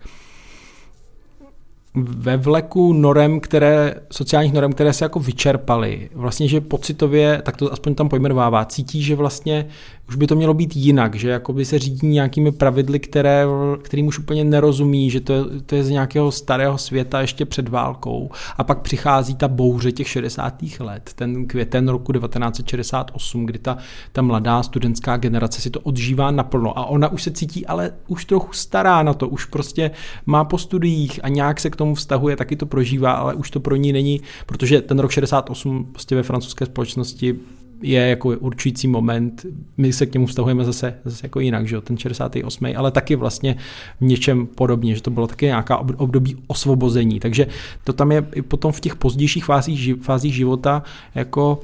[2.04, 6.10] ve vleku norem, které, sociálních norem, které se jako vyčerpaly.
[6.14, 9.66] Vlastně, že pocitově, tak to aspoň tam pojmenovává, cítí, že vlastně
[10.08, 13.44] už by to mělo být jinak, že jakoby se řídí nějakými pravidly, které,
[13.82, 17.68] kterým už úplně nerozumí, že to je, to je z nějakého starého světa ještě před
[17.68, 18.30] válkou.
[18.56, 20.62] A pak přichází ta bouře těch 60.
[20.80, 23.78] let, ten květen roku 1968, kdy ta,
[24.12, 28.24] ta mladá studentská generace si to odžívá naplno a ona už se cítí ale už
[28.24, 29.90] trochu stará na to, už prostě
[30.26, 33.60] má po studiích a nějak se k tomu vztahuje, taky to prožívá, ale už to
[33.60, 37.38] pro ní není, protože ten rok 68 prostě ve francouzské společnosti
[37.82, 39.46] je jako určující moment,
[39.76, 42.66] my se k němu vztahujeme zase, zase jako jinak, že jo, ten 68.
[42.76, 43.56] ale taky vlastně
[44.00, 47.46] v něčem podobně, že to bylo taky nějaká období osvobození, takže
[47.84, 50.82] to tam je i potom v těch pozdějších fázích, fázích života
[51.14, 51.60] jako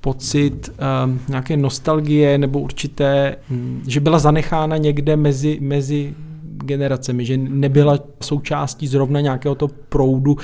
[0.00, 0.72] pocit
[1.04, 6.14] um, nějaké nostalgie nebo určité, um, že byla zanechána někde mezi, mezi
[6.62, 10.36] generacemi, že nebyla součástí zrovna nějakého toho proudu,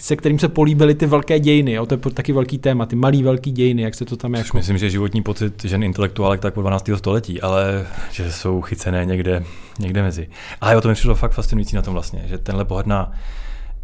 [0.00, 1.72] se kterým se políbily ty velké dějiny.
[1.72, 1.86] Jo?
[1.86, 4.56] To je taky velký téma, ty malý velký dějiny, jak se to tam Což jako...
[4.56, 6.90] myslím, že životní pocit žen intelektuálek tak po 12.
[6.96, 9.44] století, ale že jsou chycené někde,
[9.78, 10.28] někde mezi.
[10.60, 13.12] Ale jo, to mi přišlo fakt fascinující na tom vlastně, že tenhle pohled na,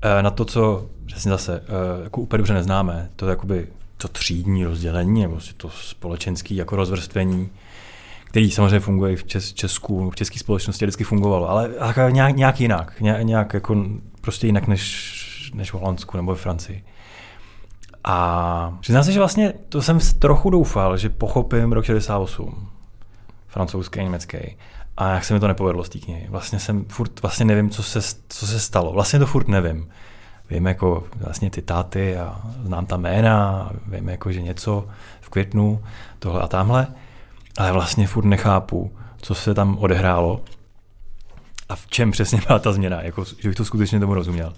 [0.03, 4.09] eh, na to, co přesně zase eh, jako úplně dobře neznáme, to je jakoby to
[4.09, 7.49] třídní rozdělení, nebo si to společenský jako rozvrstvení,
[8.33, 11.71] který samozřejmě funguje v Čes, Česku, v české společnosti vždycky fungovalo, ale
[12.11, 13.85] nějak, nějak jinak, nějak, jako
[14.21, 16.85] prostě jinak než, než v Holandsku nebo ve Francii.
[18.05, 22.69] A přiznám se, že vlastně to jsem trochu doufal, že pochopím rok 68,
[23.49, 24.39] francouzský, německý.
[24.97, 26.27] A jak se mi to nepovedlo z té knihy.
[26.31, 28.93] Vlastně jsem furt vlastně nevím, co se, co se stalo.
[28.93, 29.89] Vlastně to furt nevím.
[30.51, 34.89] Vím jako vlastně ty táty a znám ta jména, vím jako, že něco
[35.21, 35.85] v květnu,
[36.19, 36.87] tohle a tamhle,
[37.59, 40.41] ale vlastně furt nechápu, co se tam odehrálo
[41.69, 44.53] a v čem přesně byla ta změna, jako, že bych to skutečně tomu rozuměl.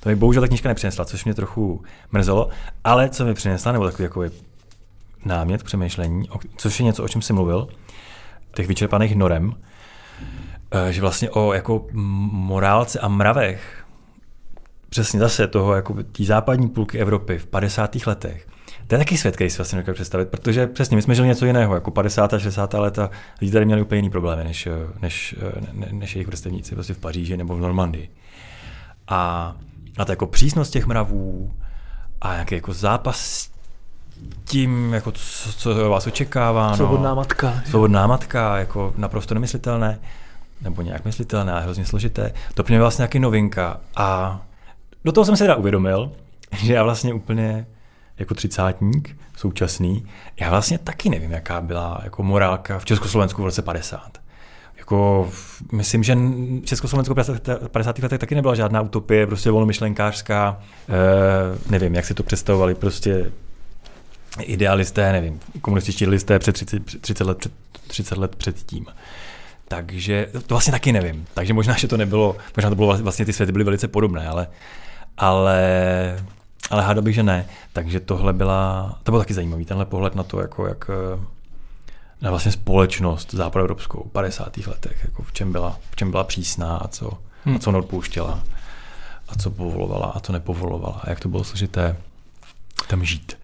[0.00, 1.82] To mi bohužel ta knižka nepřinesla, což mě trochu
[2.12, 2.48] mrzelo,
[2.84, 4.24] ale co mi přinesla, nebo takový jako
[5.24, 7.68] námět přemýšlení, což je něco, o čem jsem mluvil,
[8.54, 9.54] těch vyčerpaných norem,
[10.70, 13.84] eh, že vlastně o jako morálce a mravech,
[14.88, 18.06] přesně zase toho, jako tí západní půlky Evropy v 50.
[18.06, 18.46] letech,
[18.88, 21.46] to je taky svět, který si vlastně nedokážu představit, protože přesně my jsme žili něco
[21.46, 22.34] jiného, jako 50.
[22.34, 22.74] a 60.
[22.74, 24.68] leta lidi tady měli úplně jiný problémy než,
[25.02, 25.34] než,
[25.72, 28.10] ne, než jejich vrstevníci prostě v Paříži nebo v Normandii.
[29.08, 29.52] A,
[29.98, 31.52] a to jako přísnost těch mravů
[32.20, 33.50] a jaký jako zápas s
[34.44, 36.76] tím, jako co, co vás očekává.
[36.76, 37.62] Svobodná no, matka.
[37.66, 39.98] Svobodná matka, jako naprosto nemyslitelné,
[40.60, 42.32] nebo nějak myslitelné a hrozně složité.
[42.54, 43.80] To pro mě vlastně nějaký novinka.
[43.96, 44.40] A
[45.04, 46.12] do toho jsem se teda uvědomil,
[46.58, 47.66] že já vlastně úplně
[48.18, 50.06] jako třicátník současný,
[50.40, 54.18] já vlastně taky nevím, jaká byla jako morálka v Československu v roce 50.
[54.78, 55.30] Jako,
[55.72, 57.98] myslím, že v Československu v 50.
[57.98, 63.32] letech taky nebyla žádná utopie, prostě volnomyšlenkářská, e, nevím, jak si to představovali, prostě
[64.40, 67.52] idealisté, nevím, komunističtí listé před 30, 30 let před
[67.88, 68.86] 30 let předtím.
[69.68, 71.26] Takže to vlastně taky nevím.
[71.34, 74.48] Takže možná, že to nebylo, možná to bylo vlastně ty světy byly velice podobné, ale,
[75.18, 75.60] ale
[76.70, 77.46] ale hádal bych, že ne.
[77.72, 81.20] Takže tohle byla, to byl taky zajímavý, tenhle pohled na to, jako jak eh,
[82.22, 84.56] na vlastně společnost západoevropskou v 50.
[84.56, 87.10] letech, jako v čem byla, v čem byla přísná a co,
[87.44, 87.56] hmm.
[87.56, 88.42] a co neodpouštěla
[89.28, 91.96] a co povolovala a co nepovolovala a jak to bylo složité
[92.88, 93.37] tam žít.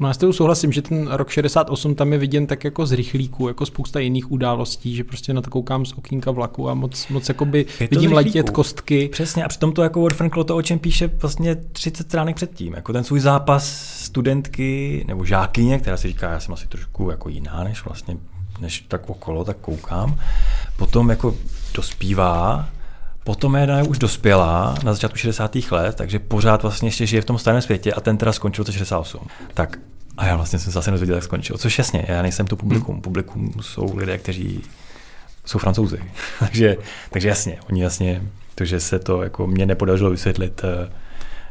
[0.00, 3.48] No já s souhlasím, že ten rok 68 tam je viděn tak jako z rychlíku,
[3.48, 7.28] jako spousta jiných událostí, že prostě na to koukám z okýnka vlaku a moc, moc
[7.28, 9.08] jakoby vidím letět kostky.
[9.08, 12.92] Přesně a přitom to jako Warfranklo to, o čem píše vlastně 30 stránek předtím, jako
[12.92, 13.66] ten svůj zápas
[14.04, 18.16] studentky nebo žákyně, která si říká, já jsem asi trošku jako jiná než vlastně
[18.60, 20.18] než tak okolo, tak koukám.
[20.76, 21.34] Potom jako
[21.74, 22.68] dospívá,
[23.26, 25.56] Potom je už dospělá na začátku 60.
[25.70, 28.72] let, takže pořád vlastně ještě žije v tom starém světě a ten teda skončil v
[28.72, 29.26] 68.
[29.54, 29.78] Tak
[30.16, 31.58] a já vlastně jsem se zase nezvěděl, jak skončil.
[31.58, 32.94] Což jasně, já nejsem to publikum.
[32.94, 33.02] Hmm.
[33.02, 34.62] Publikum jsou lidé, kteří
[35.44, 35.98] jsou francouzi.
[36.38, 36.76] takže,
[37.10, 38.22] takže jasně, oni jasně,
[38.54, 40.92] to, že se to jako mě nepodařilo vysvětlit, eh,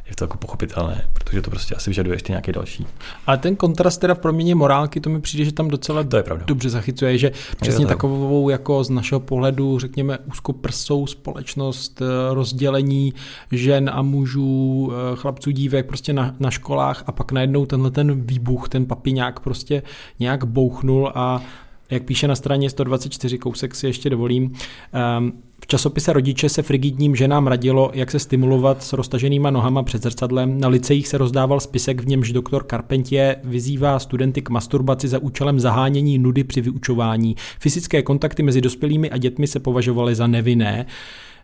[0.10, 2.88] je to jako pochopitelné, protože to prostě asi vyžaduje ještě nějaký další.
[3.28, 6.24] Ale ten kontrast teda v proměně morálky, to mi přijde, že tam docela to je
[6.24, 6.44] pravda.
[6.48, 13.13] dobře zachycuje, že přesně takovou jako z našeho pohledu, řekněme, úzkoprsou společnost, eh, rozdělení
[13.52, 18.22] žen a mužů, eh, chlapců, dívek prostě na, na školách a pak najednou tenhle ten
[18.22, 19.84] výbuch, ten papiňák prostě
[20.20, 21.41] nějak bouchnul a
[21.89, 27.15] jak píše na straně 124, kousek si ještě dovolím, um, v časopise Rodiče se frigidním
[27.15, 30.60] ženám radilo, jak se stimulovat s roztaženýma nohama před zrcadlem.
[30.60, 35.60] Na licejích se rozdával spisek, v němž doktor Carpentier vyzývá studenty k masturbaci za účelem
[35.60, 37.36] zahánění nudy při vyučování.
[37.60, 40.86] Fyzické kontakty mezi dospělými a dětmi se považovaly za nevinné.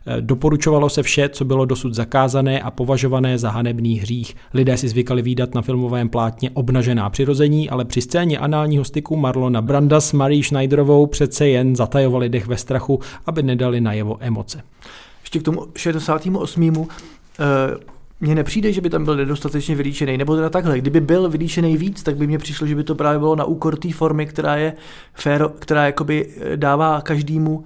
[0.06, 4.36] Eh, doporučovalo se vše, co bylo dosud zakázané a považované za hanebný hřích.
[4.54, 9.62] Lidé si zvykali výdat na filmovém plátně obnažená přirození, ale při scéně análního styku Marlona
[9.62, 14.62] Branda s Marie Schneiderovou přece jen zatajovali dech ve strachu, aby nedali najevo emoce.
[15.22, 16.88] Ještě k tomu 68.
[17.40, 17.44] Eh,
[18.20, 22.02] mně nepřijde, že by tam byl nedostatečně vylíčený, nebo teda takhle, kdyby byl vylíčený víc,
[22.02, 24.74] tak by mně přišlo, že by to právě bylo na úkor té formy, která je
[25.14, 27.64] féro, která jakoby eh, dává každému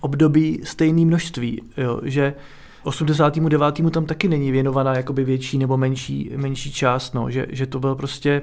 [0.00, 2.34] období stejné množství, jo, že
[2.82, 3.80] 89.
[3.90, 7.94] tam taky není věnovaná jakoby větší nebo menší, menší část, no, že, že to byl
[7.94, 8.42] prostě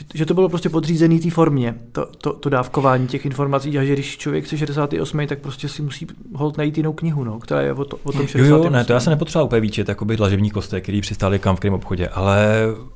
[0.00, 3.84] že, že to bylo prostě podřízený té formě, to, to, to, dávkování těch informací, a
[3.84, 7.60] že když člověk chce 68, tak prostě si musí hold najít jinou knihu, no, která
[7.60, 8.46] je o, to, o tom 68.
[8.46, 11.56] Jo, jo, ne, to já se nepotřeboval úplně výčet, jakoby dlažební kostek, který přistáli kam
[11.56, 12.46] v kterém obchodě, ale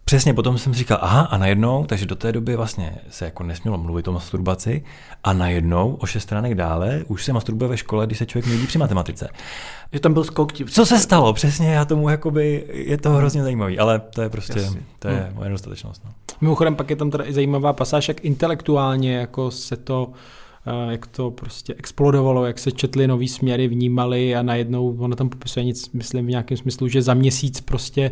[0.04, 3.78] přesně potom jsem říkal, aha, a najednou, takže do té doby vlastně se jako nesmělo
[3.78, 4.84] mluvit o masturbaci
[5.24, 8.66] a najednou o šest stránek dále už se masturbuje ve škole, když se člověk mění
[8.66, 9.28] při matematice.
[9.92, 10.52] Že tam byl skok.
[10.52, 11.32] Co se stalo?
[11.32, 14.80] Přesně, já tomu jakoby, je to hrozně zajímavý, ale to je prostě, Jasně.
[14.98, 15.34] to je hmm.
[15.34, 16.04] moje nedostatečnost.
[16.04, 16.10] No.
[16.40, 20.12] Mimochodem pak je tam teda i zajímavá pasáž, jak intelektuálně jako se to
[20.66, 25.28] eh, jak to prostě explodovalo, jak se četly nový směry, vnímali a najednou ona tam
[25.28, 28.10] popisuje nic, myslím v nějakém smyslu, že za měsíc prostě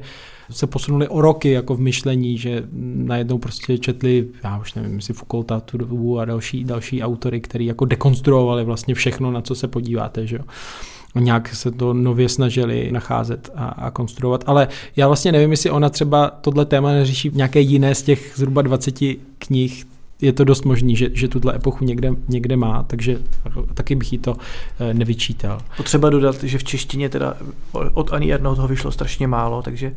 [0.50, 2.62] se posunuli o roky jako v myšlení, že
[2.94, 7.66] najednou prostě četli, já už nevím, jestli Foucaulta tu dobu a další, další autory, který
[7.66, 10.42] jako dekonstruovali vlastně všechno, na co se podíváte, že jo
[11.20, 14.44] nějak se to nově snažili nacházet a, a konstruovat.
[14.46, 18.32] Ale já vlastně nevím, jestli ona třeba tohle téma neřeší v nějaké jiné z těch
[18.34, 18.94] zhruba 20
[19.38, 19.84] knih,
[20.20, 23.18] je to dost možný, že, že tuhle epochu někde, někde má, takže
[23.74, 24.36] taky bych jí to
[24.80, 25.60] eh, nevyčítal.
[25.76, 27.36] Potřeba dodat, že v češtině teda
[27.72, 29.94] od Ani Erno toho vyšlo strašně málo, takže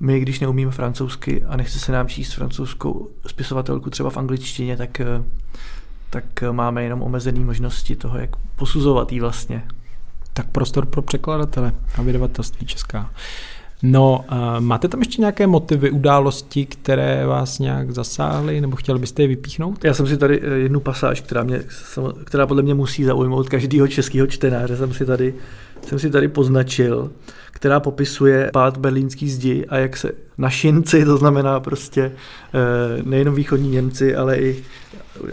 [0.00, 5.00] my, když neumíme francouzsky a nechce se nám číst francouzskou spisovatelku třeba v angličtině, tak,
[5.00, 5.22] eh,
[6.10, 9.62] tak máme jenom omezené možnosti toho, jak posuzovat jí vlastně
[10.38, 13.10] tak prostor pro překladatele a vydavatelství česká.
[13.82, 14.24] No,
[14.58, 19.84] máte tam ještě nějaké motivy, události, které vás nějak zasáhly, nebo chtěli byste je vypíchnout?
[19.84, 21.62] Já jsem si tady eh, jednu pasáž, která, mě,
[22.24, 25.34] která podle mě musí zaujmout každého českého čtenáře, jsem si tady,
[25.86, 27.10] jsem si tady poznačil,
[27.50, 33.70] která popisuje pád berlínský zdi a jak se našinci, to znamená prostě eh, nejenom východní
[33.70, 34.64] Němci, ale i,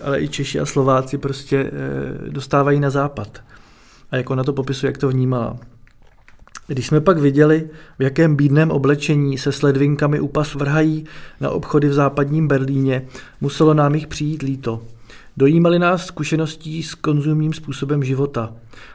[0.03, 3.41] ale i Češi a Slováci prostě eh, dostávají na západ
[4.11, 5.57] a jako na to popisuje, jak to vnímala.
[6.67, 11.05] Když jsme pak viděli, v jakém bídném oblečení se s ledvinkami u pas vrhají
[11.41, 13.07] na obchody v západním Berlíně,
[13.41, 14.81] muselo nám jich přijít líto.
[15.37, 18.53] Dojímali nás zkušeností s konzumním způsobem života.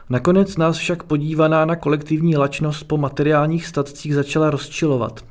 [0.09, 5.25] Nakonec nás však podívaná na kolektivní lačnost po materiálních statcích začala rozčilovat.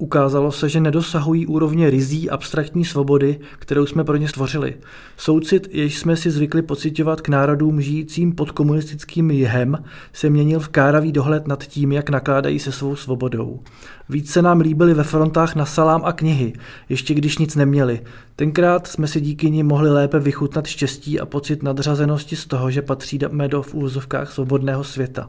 [0.00, 4.74] Ukázalo se, že nedosahují úrovně rizí abstraktní svobody, kterou jsme pro ně stvořili.
[5.16, 10.68] Soucit, jež jsme si zvykli pocitovat k národům žijícím pod komunistickým jihem, se měnil v
[10.68, 13.60] káravý dohled nad tím, jak nakládají se svou svobodou.
[14.08, 16.52] Víc se nám líbili ve frontách na salám a knihy,
[16.88, 18.00] ještě když nic neměli.
[18.36, 22.82] Tenkrát jsme si díky ní mohli lépe vychutnat štěstí a pocit nadřazenosti z toho, že
[22.82, 25.28] patříme do v úvozovkách svobodného světa.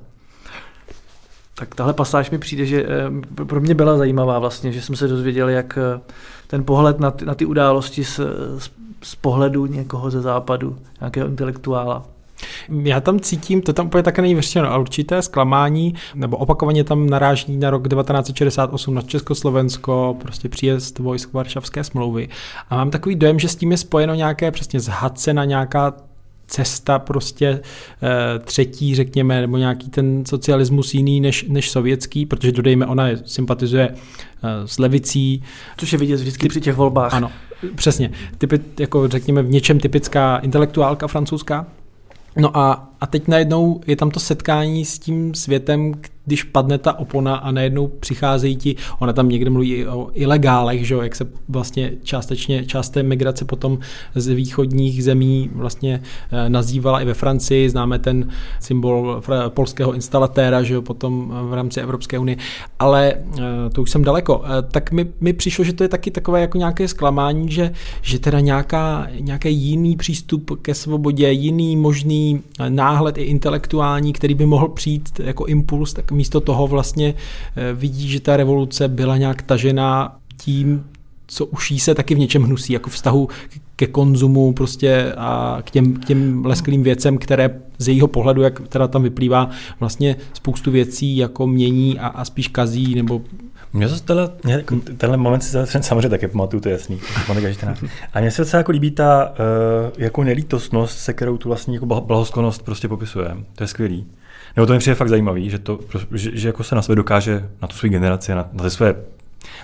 [1.60, 5.08] Tak tahle pasáž mi přijde, že eh, pro mě byla zajímavá vlastně, že jsem se
[5.08, 6.00] dozvěděl, jak eh,
[6.48, 8.20] ten pohled na ty, na ty události z,
[8.58, 8.72] z,
[9.04, 12.06] z pohledu někoho ze západu, nějakého intelektuála.
[12.70, 17.10] Já tam cítím, to tam úplně také není vyřešeno, ale určité zklamání, nebo opakovaně tam
[17.10, 22.30] naráží na rok 1968 na Československo, prostě příjezd vojsk Varšavské smlouvy.
[22.70, 25.94] A mám takový dojem, že s tím je spojeno nějaké přesně zhadce na nějaká
[26.50, 27.60] cesta prostě e,
[28.40, 33.90] třetí, řekněme, nebo nějaký ten socialismus jiný než, než sovětský, protože dodejme, ona je, sympatizuje
[33.90, 35.44] e, s levicí.
[35.78, 37.14] Což je vidět vždycky při těch volbách.
[37.14, 37.32] Ano,
[37.76, 38.12] přesně.
[38.38, 41.66] Typy, jako řekněme v něčem typická intelektuálka francouzská.
[42.38, 45.94] No a, a teď najednou je tam to setkání s tím světem,
[46.30, 50.96] když padne ta opona a najednou přicházejí ti, ona tam někde mluví o ilegálech, že
[50.96, 53.80] jak se vlastně částečně, část té migrace potom
[54.16, 60.74] z východních zemí vlastně eh, nazývala i ve Francii, známe ten symbol polského instalatéra, že
[60.74, 62.38] jo, potom v rámci Evropské unie,
[62.80, 63.42] ale eh,
[63.74, 64.44] to už jsem daleko.
[64.46, 68.20] Eh, tak mi, mi přišlo, že to je taky takové jako nějaké zklamání, že, že
[68.20, 74.68] teda nějaká, nějaký jiný přístup ke svobodě, jiný možný náhled i intelektuální, který by mohl
[74.68, 80.20] přijít jako impuls, tak místo toho vlastně eh, vidí, že ta revoluce byla nějak tažená
[80.38, 80.84] tím,
[81.28, 83.30] co už jí se taky v něčem hnusí, jako vztahu
[83.76, 88.68] ke konzumu prostě a k těm, k těm lesklým věcem, které z jejího pohledu, jak
[88.68, 93.22] teda tam vyplývá, vlastně spoustu věcí jako mění a, a spíš kazí nebo
[93.74, 94.64] mě zase tenhle, mě,
[94.98, 97.00] tenhle moment si samozřejmě taky pamatuju, to je jasný.
[98.14, 99.36] A mně se docela jako líbí ta uh,
[99.98, 103.38] jako nelítostnost, se kterou tu vlastně jako blahosklonost prostě popisuje.
[103.56, 104.06] To je skvělý.
[104.56, 105.80] Nebo to mi přijde fakt zajímavý, že, to,
[106.16, 108.96] že, že jako se na sebe dokáže, na tu svou generaci, na, na ty své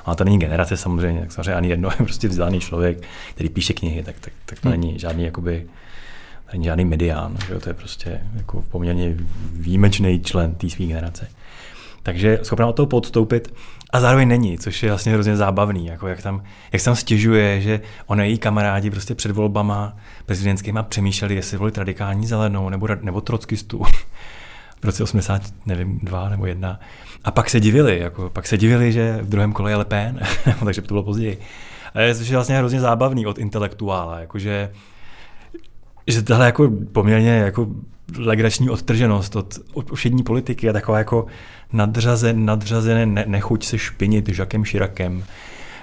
[0.06, 2.98] a to není generace samozřejmě, tak samozřejmě ani jedno, je prostě vzdělaný člověk,
[3.34, 4.80] který píše knihy, tak, tak, tak to hmm.
[4.80, 5.66] není žádný jakoby,
[6.54, 9.16] není žádný medián, že to je prostě jako poměrně
[9.54, 11.28] výjimečný člen té své generace.
[12.04, 13.54] Takže schopná od toho podstoupit
[13.94, 17.82] a zároveň není, což je vlastně hrozně zábavný, jako jak tam, jak tam stěžuje, že
[18.06, 23.84] ona její kamarádi prostě před volbama prezidentskýma přemýšleli, jestli volit radikální zelenou nebo, nebo trockistu
[24.86, 26.80] v roce 80, nevím, dva nebo jedna.
[27.24, 30.20] A pak se divili, jako, pak se divili, že v druhém kole je Le Pen,
[30.66, 31.40] takže to bylo později.
[31.94, 34.72] A je to vlastně hrozně zábavný od intelektuála, jakože
[36.08, 37.68] že tohle jako poměrně jako
[38.18, 41.26] legrační odtrženost od, od všední politiky a taková jako
[41.74, 45.24] nadřazen, nadřazené ne, nechuť se špinit Žakem Širakem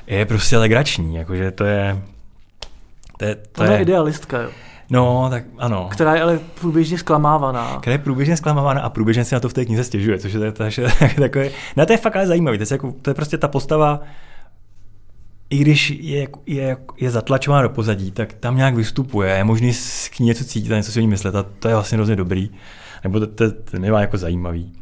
[0.06, 2.02] je prostě legrační, jakože to je...
[3.18, 4.50] To je, to je, je idealistka, jo.
[4.92, 5.88] No, tak ano.
[5.90, 7.78] Která je ale průběžně zklamávaná.
[7.80, 10.52] Která je průběžně zklamávaná a průběžně si na to v té knize stěžuje, což je,
[11.20, 11.50] takové...
[11.76, 14.00] No to je fakt ale zajímavý, to je, jako, to je prostě ta postava,
[15.50, 19.72] i když je, je, je zatlačována do pozadí, tak tam nějak vystupuje, je možný
[20.16, 22.16] k ní něco cítit a něco si o ní myslet a to je vlastně hrozně
[22.16, 22.50] dobrý.
[23.04, 24.72] Nebo to, to, to nemá jako zajímavý.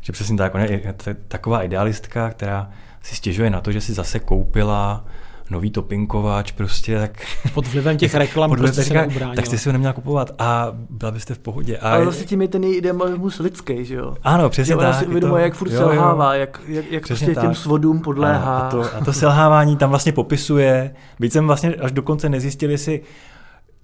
[0.00, 0.94] Že přesně tak, ona je
[1.28, 2.70] taková idealistka, která
[3.02, 5.04] si stěžuje na to, že si zase koupila
[5.50, 7.26] nový topinkovač, prostě tak...
[7.54, 9.34] Pod vlivem těch reklam prostě se neubránila.
[9.34, 11.78] Tak jste si ho neměla kupovat a byla byste v pohodě.
[11.78, 14.14] A Ale zase tím je ten její idealismus lidský, že jo?
[14.22, 14.94] Ano, přesně tak.
[14.94, 17.44] si uvědomuje, jak furt jo, selhává, jak, jak, jak prostě tak.
[17.44, 18.58] těm svodům podléhá.
[18.58, 20.94] A, a, to, a to selhávání tam vlastně popisuje.
[21.20, 23.00] Byť jsem vlastně až dokonce nezjistil, jestli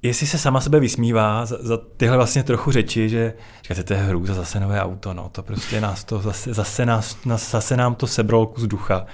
[0.07, 3.33] jestli se sama sebe vysmívá za, za tyhle vlastně trochu řeči, že
[3.63, 7.17] říkáte, to je hrůza, zase nové auto, no, to prostě nás to, zase, zase, nás,
[7.25, 9.07] nás, zase nám to sebralo kus ducha.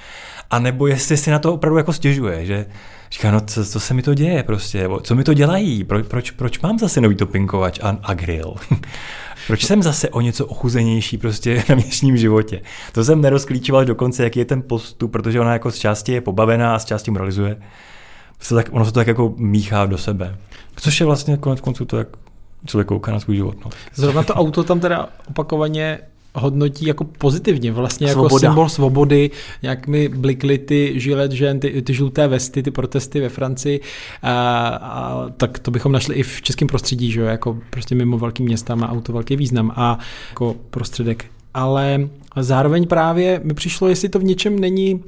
[0.50, 2.66] A nebo jestli si na to opravdu jako stěžuje, že
[3.12, 6.30] říká, no co, co se mi to děje prostě, co mi to dělají, Pro, proč,
[6.30, 8.54] proč mám zase nový topinkovač a, a grill?
[9.46, 12.62] proč jsem zase o něco ochuzenější prostě na městním životě?
[12.92, 16.74] To jsem nerozklíčoval dokonce, jaký je ten postup, protože ona jako z části je pobavená
[16.74, 17.56] a z části moralizuje.
[18.70, 20.36] Ono se to tak jako míchá do sebe.
[20.76, 22.08] Což je vlastně konec konců to, jak
[22.66, 23.56] člověk kouká na svůj život.
[23.64, 23.70] No.
[23.94, 25.98] Zrovna to auto tam teda opakovaně
[26.34, 28.48] hodnotí jako pozitivně, vlastně jako Svoboda.
[28.48, 29.30] symbol svobody,
[29.62, 33.80] jak mi blikly ty žilet žen, ty, ty žluté vesty, ty protesty ve Francii,
[34.22, 38.18] a, a, tak to bychom našli i v českém prostředí, že jo, jako prostě mimo
[38.18, 39.98] velký města má auto velký význam a
[40.30, 41.24] jako prostředek.
[41.54, 45.04] Ale zároveň právě mi přišlo, jestli to v něčem není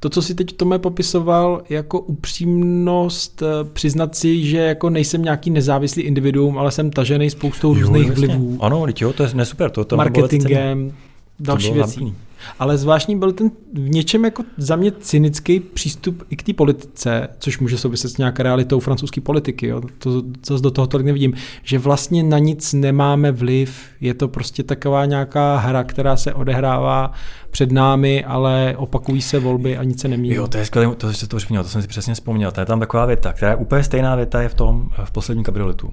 [0.00, 5.50] to, co si teď Tome popisoval jako upřímnost, eh, přiznat si, že jako nejsem nějaký
[5.50, 8.26] nezávislý individuum, ale jsem tažený spoustou jo, různých jasně.
[8.26, 8.58] vlivů.
[8.60, 9.70] Ano, jo, to je nesuper.
[9.70, 10.92] To, to marketingem,
[11.40, 12.14] další věcí.
[12.58, 17.28] Ale zvláštní byl ten v něčem jako za mě cynický přístup i k té politice,
[17.38, 19.66] což může souviset s nějakou realitou francouzské politiky.
[19.66, 19.82] Jo.
[19.98, 21.34] To zase do toho tolik nevidím.
[21.62, 23.80] Že vlastně na nic nemáme vliv.
[24.00, 27.12] Je to prostě taková nějaká hra, která se odehrává
[27.50, 30.34] před námi, ale opakují se volby a nic se nemění.
[30.34, 32.52] Jo, to je skvělé, to, to, to, jsem si přesně vzpomněl.
[32.52, 35.44] To je tam taková věta, která je úplně stejná věta je v tom, v posledním
[35.44, 35.92] kabrioletu.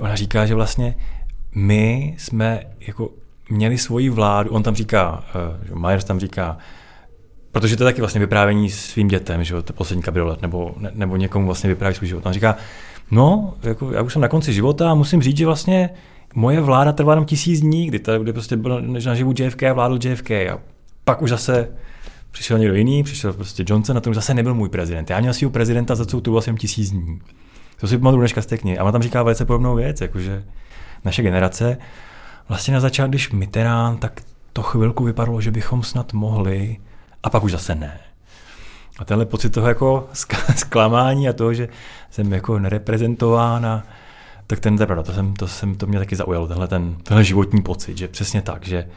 [0.00, 0.94] Ona říká, že vlastně
[1.54, 3.10] my jsme jako
[3.50, 5.24] měli svoji vládu, on tam říká,
[5.72, 6.58] uh, Myers tam říká,
[7.52, 10.90] protože to je taky vlastně vyprávění svým dětem, že jo, to poslední kabriolet, nebo, ne,
[10.94, 12.26] nebo někomu vlastně vypráví svůj život.
[12.26, 12.56] On říká,
[13.10, 15.90] no, jako, já už jsem na konci života a musím říct, že vlastně
[16.34, 19.98] moje vláda trvá jenom tisíc dní, kdy, to, kdy prostě byl naživu JFK a vládl
[20.08, 20.58] JFK a
[21.04, 21.68] pak už zase
[22.30, 25.10] přišel někdo jiný, přišel prostě Johnson a to už zase nebyl můj prezident.
[25.10, 27.20] Já měl svého prezidenta za celou tu vlastně tisíc dní.
[27.80, 28.78] To si pamatuju dneška z té knihy.
[28.78, 30.44] A on tam říká velice podobnou věc, jakože
[31.04, 31.78] naše generace
[32.50, 34.20] vlastně na začátku, když Mitterrand, tak
[34.52, 36.76] to chvilku vypadalo, že bychom snad mohli,
[37.22, 38.00] a pak už zase ne.
[38.98, 40.08] A tenhle pocit toho jako
[40.56, 41.68] zklamání a toho, že
[42.10, 43.82] jsem jako nereprezentován a
[44.46, 47.24] tak ten, to pravda, to, jsem, to, jsem, to mě taky zaujalo, tenhle, ten, tenhle
[47.24, 48.88] životní pocit, že přesně tak, že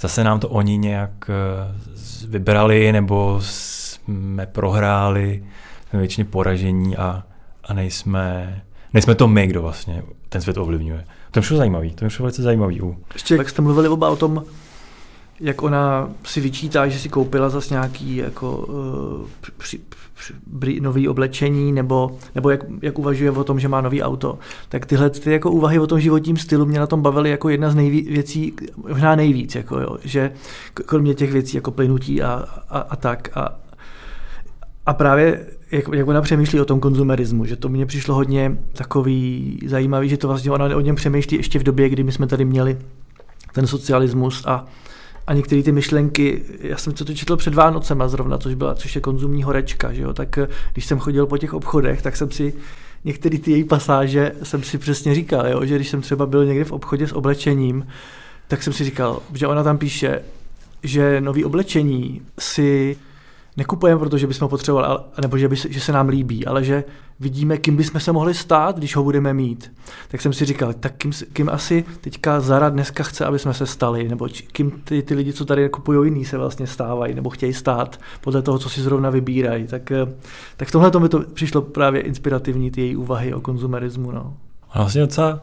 [0.00, 5.44] zase nám to oni nějak eh, vybrali nebo jsme prohráli,
[5.88, 7.22] jsme většině poražení a,
[7.64, 11.04] a nejsme, nejsme to my, kdo vlastně ten svět ovlivňuje.
[11.34, 12.80] To je zajímavý, to je velice zajímavý.
[13.14, 14.44] Ještě jak jste mluvili oba o tom,
[15.40, 19.80] jak ona si vyčítá, že si koupila zase nějaký jako uh, při,
[20.14, 24.38] při, nový oblečení, nebo, nebo jak, jak, uvažuje o tom, že má nový auto.
[24.68, 27.70] Tak tyhle ty jako úvahy o tom životním stylu mě na tom bavily jako jedna
[27.70, 28.54] z nejví, věcí,
[28.88, 30.32] možná nejvíc, jako jo, že
[30.74, 33.36] kromě těch věcí jako plynutí a, a, a tak.
[33.36, 33.58] A,
[34.86, 39.58] a právě jak, jak ona přemýšlí o tom konzumerismu, že to mně přišlo hodně takový
[39.66, 42.44] zajímavý, že to vlastně ona o něm přemýšlí ještě v době, kdy my jsme tady
[42.44, 42.78] měli
[43.52, 44.66] ten socialismus a,
[45.26, 49.00] a některé ty myšlenky, já jsem to četl před Vánocema zrovna, což byla, což je
[49.00, 52.54] konzumní horečka, že jo, tak eh, když jsem chodil po těch obchodech, tak jsem si
[53.04, 56.64] některé ty její pasáže jsem si přesně říkal, jo, že když jsem třeba byl někde
[56.64, 57.86] v obchodě s oblečením,
[58.48, 60.22] tak jsem si říkal, že ona tam píše,
[60.82, 62.96] že nový oblečení si
[63.56, 66.84] nekupujeme, protože bychom potřebovali, nebo že, by se, že se nám líbí, ale že
[67.20, 69.72] vidíme, kým bychom se mohli stát, když ho budeme mít.
[70.08, 73.66] Tak jsem si říkal, tak kým, kým asi teďka Zara dneska chce, aby jsme se
[73.66, 77.52] stali, nebo kým ty, ty lidi, co tady kupují jiný, se vlastně stávají, nebo chtějí
[77.52, 79.66] stát podle toho, co si zrovna vybírají.
[79.66, 80.06] Tak, eh,
[80.56, 84.10] tak v tomhle to mi to přišlo právě inspirativní, ty její úvahy o konzumerismu.
[84.10, 84.36] No.
[84.70, 85.40] A vlastně docela,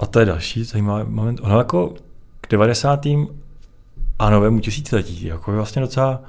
[0.00, 1.94] a to je další zajímavý moment, ona jako
[2.40, 3.06] k 90.
[4.18, 6.20] a novému tisíciletí, jako vlastně docela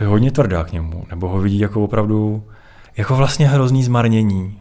[0.00, 2.44] je hodně tvrdá k němu, nebo ho vidí jako opravdu
[2.96, 4.60] jako vlastně hrozný zmarnění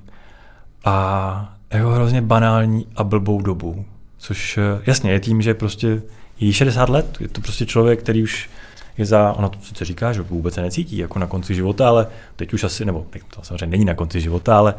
[0.85, 3.85] a jako hrozně banální a blbou dobu.
[4.17, 6.01] Což eh, jasně je tím, že prostě
[6.39, 8.49] je 60 let, je to prostě člověk, který už
[8.97, 12.07] je za, ona to sice říká, že vůbec se necítí jako na konci života, ale
[12.35, 13.05] teď už asi, nebo
[13.35, 14.75] to samozřejmě není na konci života, ale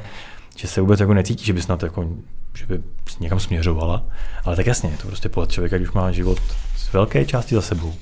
[0.56, 2.08] že se vůbec jako necítí, že by snad jako,
[2.54, 2.82] že by
[3.20, 4.04] někam směřovala.
[4.44, 6.38] Ale tak jasně, je to prostě pohled člověka, když už má život
[6.76, 7.94] z velké části za sebou.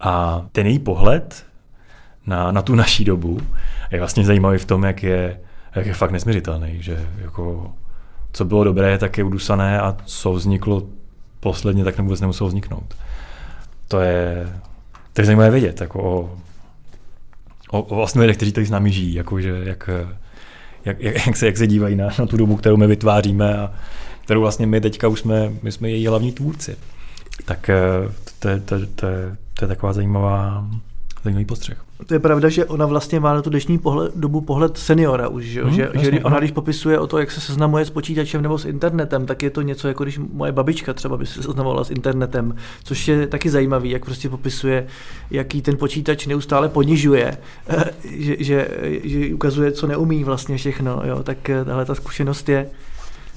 [0.00, 1.46] A ten její pohled
[2.26, 3.40] na, na tu naší dobu
[3.90, 5.40] je vlastně zajímavý v tom, jak je,
[5.74, 7.72] jak je fakt nesměřitelný, že jako
[8.32, 10.82] co bylo dobré, tak je udusané a co vzniklo
[11.40, 12.94] posledně, tak vůbec nemuselo vzniknout.
[13.88, 14.52] To je,
[15.12, 16.30] to je zajímavé vědět, jako o,
[17.70, 19.90] o, o vlastně lidech, kteří tady s námi žijí, jako že jak,
[20.84, 23.72] jak, jak, jak, se, jak se dívají na, na tu dobu, kterou my vytváříme a
[24.24, 26.76] kterou vlastně my teďka už jsme, my jsme její hlavní tvůrci.
[27.44, 27.76] Tak eh,
[28.38, 29.06] to, to, to, to,
[29.58, 30.66] to je taková zajímavá,
[31.24, 31.86] zajímavý postřeh.
[32.06, 35.44] To je pravda, že ona vlastně má na tu dnešní pohled, dobu pohled seniora už,
[35.44, 38.42] že, hmm, že, jasně, že ona když popisuje o to, jak se seznamuje s počítačem
[38.42, 41.84] nebo s internetem, tak je to něco jako když moje babička třeba by se seznamovala
[41.84, 44.86] s internetem, což je taky zajímavý, jak prostě popisuje,
[45.30, 47.38] jaký ten počítač neustále ponižuje,
[48.18, 48.68] že, že,
[49.04, 52.70] že ukazuje, co neumí vlastně všechno, jo, tak tahle ta zkušenost je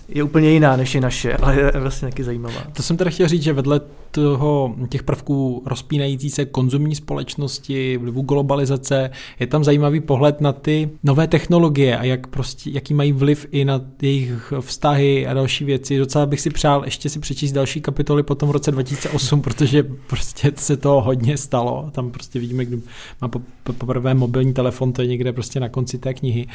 [0.09, 2.63] je úplně jiná než je naše, ale je vlastně taky zajímavá.
[2.73, 3.81] To jsem teda chtěl říct, že vedle
[4.11, 10.89] toho, těch prvků rozpínající se konzumní společnosti, vlivu globalizace, je tam zajímavý pohled na ty
[11.03, 15.97] nové technologie a jak prostě, jaký mají vliv i na jejich vztahy a další věci.
[15.97, 20.51] Docela bych si přál ještě si přečíst další kapitoly po tom roce 2008, protože prostě
[20.55, 21.89] se to hodně stalo.
[21.91, 22.77] Tam prostě vidíme, kdo
[23.21, 23.29] má
[23.77, 26.47] poprvé mobilní telefon, to je někde prostě na konci té knihy.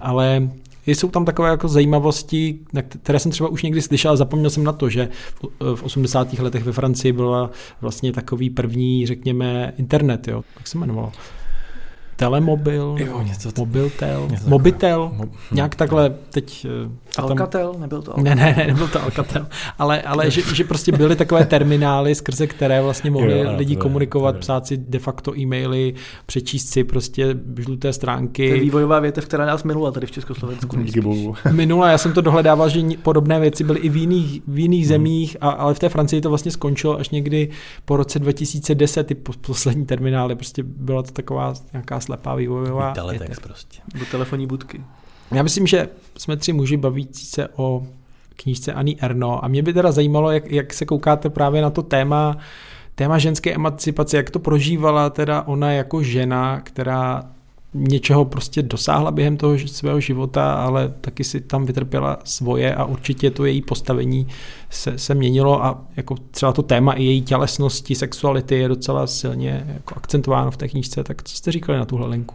[0.00, 0.48] Ale
[0.86, 2.58] jsou tam takové jako zajímavosti,
[3.02, 5.08] které jsem třeba už někdy slyšel, zapomněl jsem na to, že
[5.74, 6.32] v 80.
[6.32, 10.44] letech ve Francii byla vlastně takový první, řekněme, internet, jo.
[10.58, 11.12] Jak se jmenovalo?
[12.16, 16.66] Telemobil, jo, něco to, mobiltel, něco mobitel, mo, nějak takhle teď...
[17.18, 18.34] Eh, Alcatel, nebyl to Alcatel.
[18.34, 19.46] Ne, ne, ne, nebyl to Alcatel,
[19.78, 24.36] ale, ale že, že prostě byly takové terminály, skrze které vlastně mohli jo, lidi komunikovat,
[24.36, 25.94] psát si de facto e-maily,
[26.26, 28.48] přečíst si prostě žluté stránky.
[28.48, 30.82] To je vývojová větev, která nás minula tady v Československu.
[30.82, 31.34] Díky bohu.
[31.52, 34.88] Minula, já jsem to dohledával, že podobné věci byly i v jiných, v jiných hmm.
[34.88, 37.48] zemích, a, ale v té Francii to vlastně skončilo až někdy
[37.84, 42.92] po roce 2010, ty poslední terminály, prostě byla to taková nějaká slepá vývojová.
[42.92, 43.78] Teletext prostě.
[43.94, 44.84] Nebo telefonní budky.
[45.32, 45.88] Já myslím, že
[46.18, 47.86] jsme tři muži bavící se o
[48.36, 51.82] knížce Ani Erno a mě by teda zajímalo, jak, jak se koukáte právě na to
[51.82, 52.36] téma,
[52.94, 57.22] téma ženské emancipace, jak to prožívala teda ona jako žena, která
[57.74, 63.30] něčeho prostě dosáhla během toho svého života, ale taky si tam vytrpěla svoje a určitě
[63.30, 64.26] to její postavení
[64.70, 69.64] se, se měnilo a jako třeba to téma i její tělesnosti, sexuality je docela silně
[69.74, 72.34] jako akcentováno v té knížce, tak co jste říkali na tuhle linku?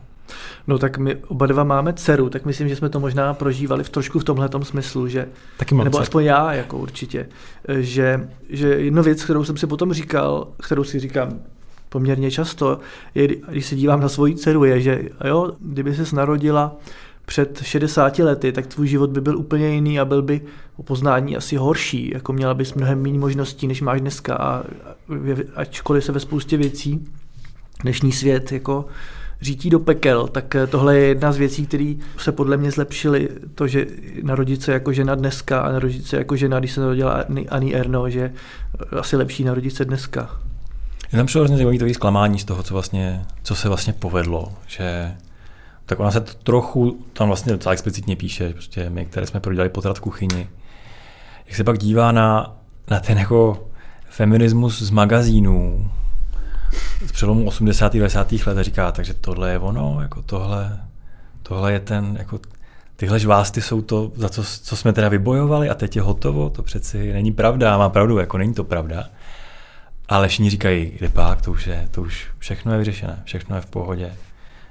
[0.67, 3.89] No tak my oba dva máme dceru, tak myslím, že jsme to možná prožívali v
[3.89, 5.27] trošku v tomhle smyslu, že,
[5.57, 7.29] Taky mám nebo aspoň já jako určitě,
[7.79, 11.39] že, že jednu věc, kterou jsem si potom říkal, kterou si říkám
[11.89, 12.79] poměrně často,
[13.15, 16.75] je, když se dívám na svoji dceru, je, že jo, kdyby se narodila
[17.25, 20.41] před 60 lety, tak tvůj život by byl úplně jiný a byl by
[20.77, 24.63] o poznání asi horší, jako měla bys mnohem méně možností, než máš dneska a
[25.55, 27.07] ačkoliv se ve spoustě věcí
[27.81, 28.85] dnešní svět jako
[29.41, 33.29] řítí do pekel, tak tohle je jedna z věcí, které se podle mě zlepšily.
[33.55, 33.87] To, že
[34.23, 38.09] narodit se jako žena dneska a narodit se jako žena, když se narodila Ani Erno,
[38.09, 38.33] že
[38.99, 40.39] asi lepší narodit se dneska.
[41.11, 45.15] Je tam přišlo hrozně zajímavé zklamání z toho, co, vlastně, co se vlastně povedlo, že
[45.85, 49.69] tak ona se to trochu tam vlastně docela explicitně píše, prostě my, které jsme prodělali
[49.69, 50.49] potrat v kuchyni.
[51.45, 52.55] Jak se pak dívá na,
[52.89, 53.67] na ten jako
[54.09, 55.91] feminismus z magazínů
[57.05, 57.85] z přelomu 80.
[57.85, 58.31] a 90.
[58.31, 60.79] let a říká, takže tohle je ono, jako tohle,
[61.43, 62.39] tohle je ten, jako
[62.95, 66.63] tyhle žvásty jsou to, za co, co jsme teda vybojovali a teď je hotovo, to
[66.63, 69.09] přeci není pravda, má pravdu, jako není to pravda.
[70.09, 73.61] Ale všichni říkají, kde pak, to už, je, to už všechno je vyřešené, všechno je
[73.61, 74.13] v pohodě.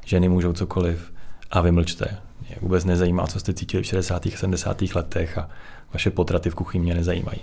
[0.04, 1.12] Ženy můžou cokoliv
[1.50, 2.18] a vy mlčte.
[2.40, 4.26] Mě vůbec nezajímá, co jste cítili v 60.
[4.26, 4.82] a 70.
[4.94, 5.48] letech a
[5.92, 7.40] vaše potraty v kuchyni mě nezajímají.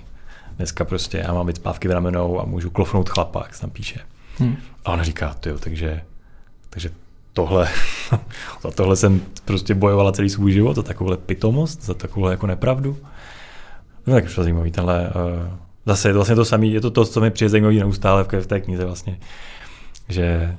[0.57, 3.99] Dneska prostě já mám spávky v ramenou a můžu klofnout chlapa, jak se tam píše.
[4.37, 4.57] Hmm.
[4.85, 6.01] A ona říká, jo, takže,
[6.69, 6.89] takže
[7.33, 7.69] tohle,
[8.61, 12.97] za tohle jsem prostě bojovala celý svůj život, za takovouhle pitomost, za takovou jako nepravdu.
[14.07, 17.05] No tak to zajímavý, tenhle uh, Zase je to vlastně to samé, je to to,
[17.05, 19.19] co mi přijde zajímavé neustále v té knize vlastně,
[20.09, 20.55] že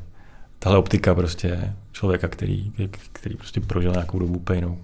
[0.58, 2.72] tahle optika prostě člověka, který,
[3.12, 4.78] který prostě prožil nějakou dobu pejnou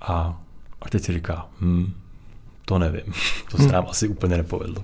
[0.00, 0.40] a,
[0.82, 1.92] a teď si říká, hm,
[2.64, 3.12] to nevím,
[3.50, 3.72] to se hm.
[3.72, 3.90] nám hmm.
[3.90, 4.82] asi úplně nepovedlo.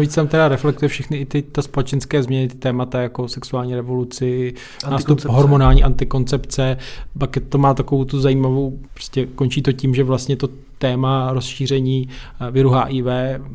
[0.00, 4.54] víc tam teda reflektuje všechny i ty ta společenské změny, ty témata jako sexuální revoluci,
[4.90, 6.76] nástup hormonální antikoncepce,
[7.18, 10.48] pak to má takovou tu zajímavou, prostě končí to tím, že vlastně to
[10.84, 13.06] téma rozšíření eh, viru HIV,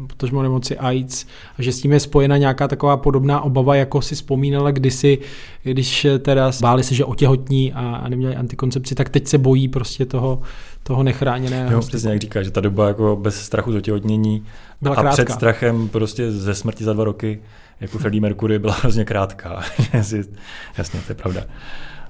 [0.07, 1.25] potažmo nemoci AIDS,
[1.57, 5.17] a že s tím je spojena nějaká taková podobná obava, jako si vzpomínala kdysi,
[5.63, 10.05] když teda báli se, že otěhotní a, a neměli antikoncepci, tak teď se bojí prostě
[10.05, 10.41] toho,
[10.83, 11.71] toho nechráněného.
[11.71, 14.45] Jo, přesně jak říkáš, že ta doba jako bez strachu z otěhotnění
[14.81, 15.23] byla a krátká.
[15.23, 17.39] před strachem prostě ze smrti za dva roky,
[17.79, 19.61] jako Freddie Mercury, byla hrozně krátká.
[19.93, 20.23] Jasně,
[20.77, 21.41] to je pravda.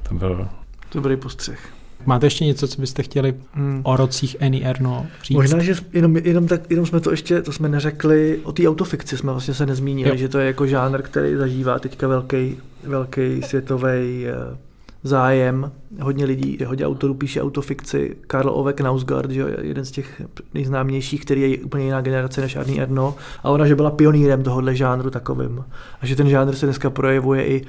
[0.09, 0.47] To byl...
[0.93, 1.78] Dobrý postřeh.
[2.05, 3.81] Máte ještě něco, co byste chtěli hmm.
[3.83, 5.35] o rocích Annie Erno říct?
[5.35, 9.17] Možná, že jenom, jenom, tak, jenom jsme to ještě, to jsme neřekli, o té autofikci
[9.17, 10.15] jsme vlastně se nezmínili, jo.
[10.15, 14.57] že to je jako žánr, který zažívá teďka velký, velký světový eh,
[15.03, 15.71] zájem.
[16.01, 18.15] Hodně lidí, hodně autorů píše autofikci.
[18.21, 20.21] Karl Ove Knausgaard, že jeden z těch
[20.53, 23.15] nejznámějších, který je úplně jiná generace než Arnie Erno.
[23.43, 25.65] A ona, že byla pionýrem tohohle žánru takovým.
[26.01, 27.65] A že ten žánr se dneska projevuje i,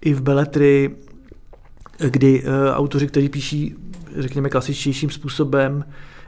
[0.00, 0.90] i v beletry,
[1.98, 3.74] kdy uh, autoři, kteří píší,
[4.16, 5.84] řekněme, klasičtějším způsobem,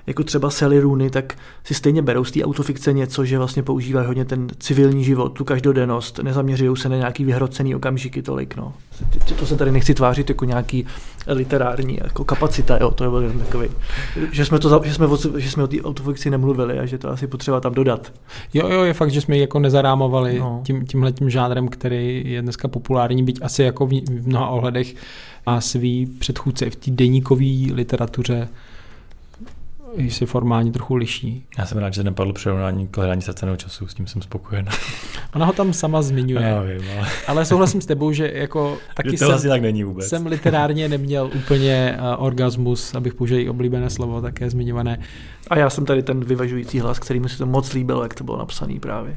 [0.06, 1.34] jako třeba Sally Rooney, tak
[1.64, 5.44] si stejně berou z té autofikce něco, že vlastně používají hodně ten civilní život, tu
[5.44, 8.56] každodennost, nezaměřují se na nějaký vyhrocený okamžiky tolik.
[8.56, 8.72] No.
[9.38, 10.86] To se tady nechci tvářit jako nějaký
[11.26, 13.68] literární jako kapacita, jo, to je takový,
[14.32, 17.10] že jsme, to, že jsme, o, že jsme o té autofikci nemluvili a že to
[17.10, 18.12] asi potřeba tam dodat.
[18.54, 20.60] Jo, jo, je fakt, že jsme ji jako nezarámovali no.
[20.64, 24.94] tím, tímhle tím žánrem, který je dneska populární, byť asi jako v, v mnoha ohledech
[25.46, 28.48] má svý předchůdce v té deníkové literatuře
[30.08, 31.44] se formálně trochu liší.
[31.58, 34.66] Já jsem rád, že nepadlo přirovnání k hledání ztraceného času, s tím jsem spokojen.
[35.34, 36.42] Ona ho tam sama zmiňuje.
[36.42, 37.08] Já vím, ale...
[37.26, 40.08] ale souhlasím s tebou, že jako taky to jsem, tak není vůbec.
[40.08, 44.98] jsem literárně neměl úplně uh, orgasmus, abych použil její oblíbené slovo, také zmiňované.
[45.50, 48.24] A já jsem tady ten vyvažující hlas, který mi se to moc líbilo, jak to
[48.24, 49.16] bylo napsané právě.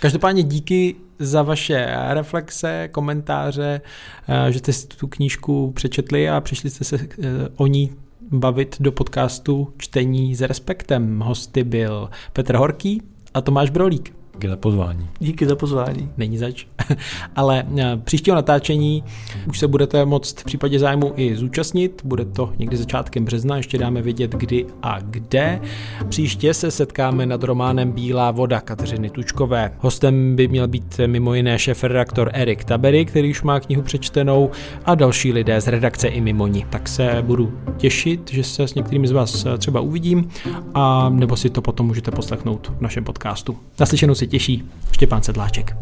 [0.00, 3.80] Každopádně díky za vaše reflexe, komentáře,
[4.28, 7.90] eh, že jste si tu knížku přečetli a přišli jste se eh, o ní
[8.32, 11.20] bavit do podcastu Čtení s respektem.
[11.20, 13.02] Hosty byl Petr Horký
[13.34, 14.14] a Tomáš Brolík.
[14.34, 15.08] Díky za pozvání.
[15.18, 16.10] Díky za pozvání.
[16.16, 16.66] Není zač.
[17.36, 19.04] Ale eh, příštího natáčení
[19.48, 22.02] už se budete moct v případě zájmu i zúčastnit.
[22.04, 25.60] Bude to někdy začátkem března, ještě dáme vědět kdy a kde.
[26.08, 29.72] Příště se setkáme nad románem Bílá voda Kateřiny Tučkové.
[29.78, 34.50] Hostem by měl být mimo jiné šéf-redaktor Erik Tabery, který už má knihu přečtenou
[34.84, 36.66] a další lidé z redakce i mimo ní.
[36.70, 40.28] Tak se budu těšit, že se s některými z vás eh, třeba uvidím
[40.74, 43.56] a nebo si to potom můžete poslechnout v našem podcastu.
[43.80, 45.76] Naslyšenou si těší Štěpán Sedláček.